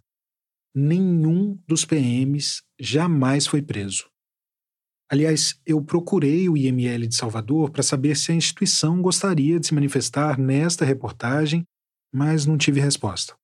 [0.72, 4.09] Nenhum dos PMs jamais foi preso.
[5.10, 9.74] Aliás, eu procurei o IML de Salvador para saber se a instituição gostaria de se
[9.74, 11.66] manifestar nesta reportagem,
[12.12, 13.34] mas não tive resposta.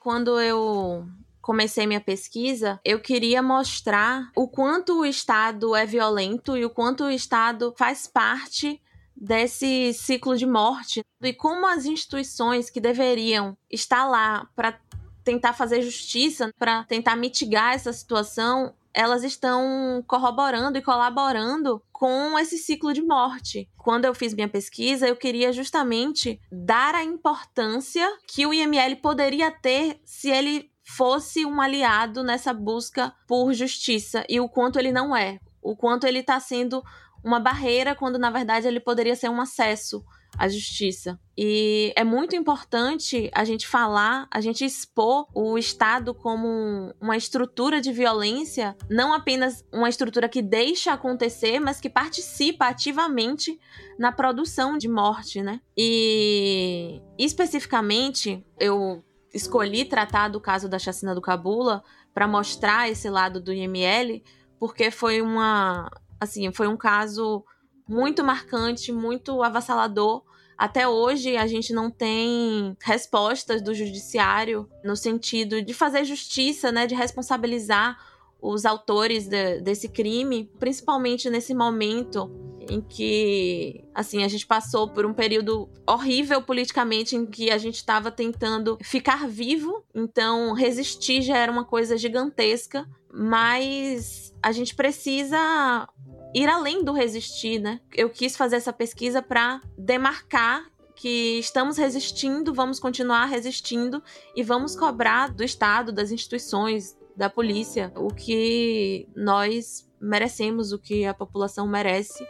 [0.00, 1.06] Quando eu
[1.42, 7.04] comecei minha pesquisa, eu queria mostrar o quanto o Estado é violento e o quanto
[7.04, 8.80] o Estado faz parte
[9.14, 14.80] desse ciclo de morte e como as instituições que deveriam estar lá para
[15.22, 22.56] tentar fazer justiça, para tentar mitigar essa situação, elas estão corroborando e colaborando com esse
[22.56, 23.68] ciclo de morte.
[23.76, 29.50] Quando eu fiz minha pesquisa, eu queria justamente dar a importância que o IML poderia
[29.50, 35.16] ter se ele fosse um aliado nessa busca por justiça e o quanto ele não
[35.16, 36.84] é, o quanto ele está sendo
[37.24, 40.04] uma barreira quando na verdade ele poderia ser um acesso
[40.38, 41.18] a justiça.
[41.36, 47.80] E é muito importante a gente falar, a gente expor o Estado como uma estrutura
[47.80, 53.58] de violência, não apenas uma estrutura que deixa acontecer, mas que participa ativamente
[53.98, 55.60] na produção de morte, né?
[55.76, 61.82] E especificamente, eu escolhi tratar do caso da chacina do Cabula
[62.14, 64.22] para mostrar esse lado do IML,
[64.58, 67.44] porque foi uma, assim, foi um caso
[67.88, 70.22] muito marcante, muito avassalador.
[70.56, 76.86] Até hoje a gente não tem respostas do judiciário no sentido de fazer justiça, né,
[76.86, 77.98] de responsabilizar
[78.40, 82.30] os autores de, desse crime, principalmente nesse momento
[82.68, 87.76] em que, assim, a gente passou por um período horrível politicamente em que a gente
[87.76, 95.88] estava tentando ficar vivo, então resistir já era uma coisa gigantesca, mas a gente precisa
[96.34, 97.80] ir além do resistir, né?
[97.94, 100.66] Eu quis fazer essa pesquisa para demarcar
[100.96, 104.02] que estamos resistindo, vamos continuar resistindo
[104.34, 111.04] e vamos cobrar do Estado, das instituições, da polícia, o que nós merecemos, o que
[111.04, 112.24] a população merece.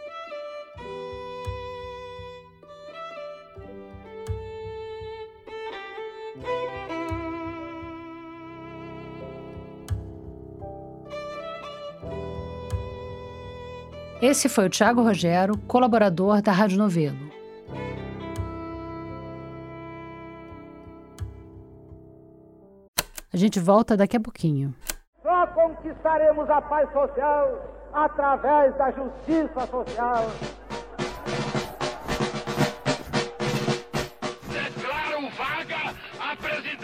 [14.27, 17.31] Esse foi o Tiago Rogero, colaborador da Rádio Novelo.
[23.31, 24.75] A gente volta daqui a pouquinho.
[25.23, 30.31] Só conquistaremos a paz social através da justiça social.
[34.49, 36.84] Declaro vaga a presidência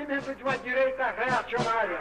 [0.00, 1.98] nascimento de uma direita reacionária.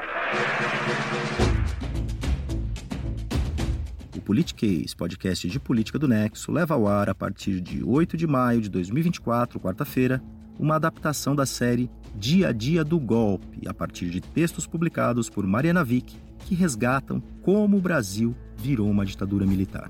[4.16, 8.28] O Politiquês, podcast de política do Nexo, leva ao ar a partir de 8 de
[8.28, 10.22] maio de 2024, quarta-feira,
[10.58, 15.46] uma adaptação da série Dia a Dia do Golpe, a partir de textos publicados por
[15.46, 19.90] Mariana Vick, que resgatam como o Brasil virou uma ditadura militar.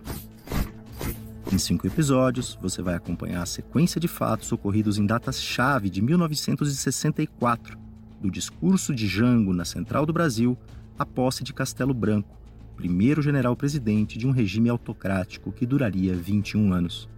[1.51, 7.88] Em cinco episódios, você vai acompanhar a sequência de fatos ocorridos em datas-chave de 1964,
[8.21, 10.57] do discurso de Jango na Central do Brasil
[10.97, 12.37] à posse de Castelo Branco,
[12.75, 17.09] primeiro general-presidente de um regime autocrático que duraria 21 anos.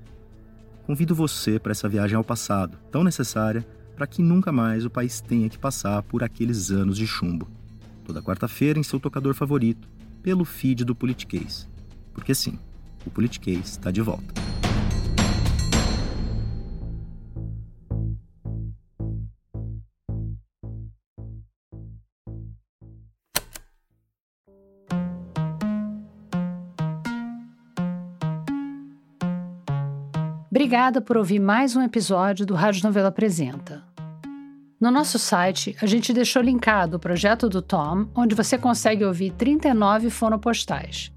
[0.86, 5.22] Convido você para essa viagem ao passado, tão necessária para que nunca mais o país
[5.22, 7.48] tenha que passar por aqueles anos de chumbo.
[8.04, 9.88] Toda quarta-feira em seu tocador favorito,
[10.24, 11.70] pelo feed do Politiquês.
[12.14, 12.58] Porque sim,
[13.06, 14.51] o Politiquês está de volta.
[30.72, 33.84] Obrigada por ouvir mais um episódio do Rádio Novela Apresenta.
[34.80, 39.32] No nosso site, a gente deixou linkado o projeto do Tom, onde você consegue ouvir
[39.32, 41.12] 39 fonopostais.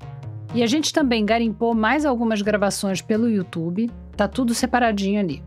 [0.52, 5.40] E a gente também garimpou mais algumas gravações pelo YouTube, tá tudo separadinho ali.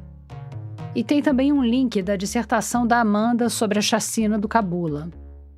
[0.95, 5.10] E tem também um link da dissertação da Amanda sobre a chacina do Cabula.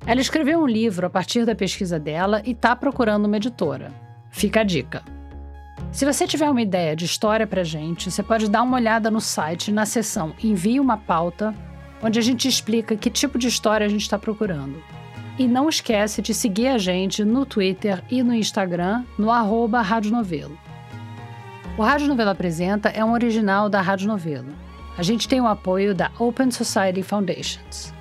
[0.04, 3.92] Ela escreveu um livro a partir da pesquisa dela e tá procurando uma editora.
[4.32, 5.19] Fica a dica.
[5.92, 9.20] Se você tiver uma ideia de história pra gente, você pode dar uma olhada no
[9.20, 11.54] site na seção Envie uma pauta,
[12.02, 14.82] onde a gente explica que tipo de história a gente está procurando.
[15.38, 20.12] E não esquece de seguir a gente no Twitter e no Instagram, no arroba Rádio
[20.12, 20.56] Novelo.
[21.76, 24.52] O Rádio Novelo Apresenta é um original da Rádio Novelo.
[24.98, 27.94] A gente tem o apoio da Open Society Foundations.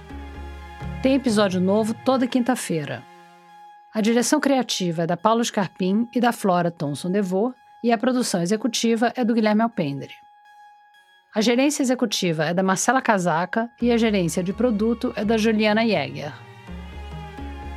[1.02, 3.04] Tem episódio novo toda quinta-feira.
[3.94, 7.54] A direção criativa é da Paulo Scarpim e da Flora Thomson Devô,
[7.84, 10.14] e a produção executiva é do Guilherme Alpendre.
[11.36, 15.86] A gerência executiva é da Marcela Casaca e a gerência de produto é da Juliana
[15.86, 16.34] Jäger.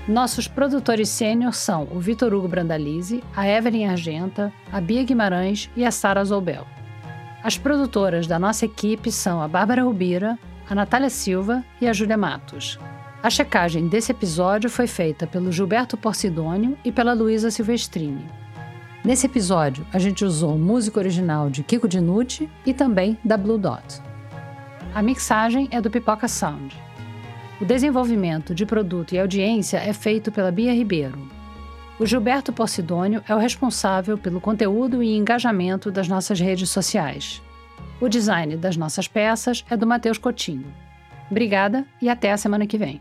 [0.09, 5.85] Nossos produtores sênior são o Vitor Hugo Brandalize, a Evelyn Argenta, a Bia Guimarães e
[5.85, 6.67] a Sara Zoubel.
[7.45, 10.39] As produtoras da nossa equipe são a Bárbara Rubira,
[10.69, 12.79] a Natália Silva e a Júlia Matos.
[13.23, 18.27] A checagem desse episódio foi feita pelo Gilberto Porcidônio e pela Luísa Silvestrini.
[19.05, 24.01] Nesse episódio, a gente usou música original de Kiko Dinucci e também da Blue Dot.
[24.95, 26.81] A mixagem é do Pipoca Sound.
[27.61, 31.19] O desenvolvimento de produto e audiência é feito pela Bia Ribeiro.
[31.99, 37.43] O Gilberto Porcidônio é o responsável pelo conteúdo e engajamento das nossas redes sociais.
[38.01, 40.73] O design das nossas peças é do Matheus Coutinho.
[41.29, 43.01] Obrigada e até a semana que vem.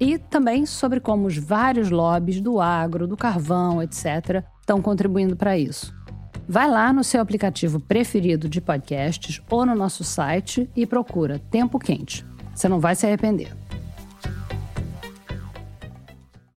[0.00, 5.58] E também sobre como os vários lobbies do agro, do carvão, etc., estão contribuindo para
[5.58, 5.92] isso.
[6.48, 11.78] Vai lá no seu aplicativo preferido de podcasts ou no nosso site e procura Tempo
[11.78, 12.24] Quente.
[12.54, 13.54] Você não vai se arrepender.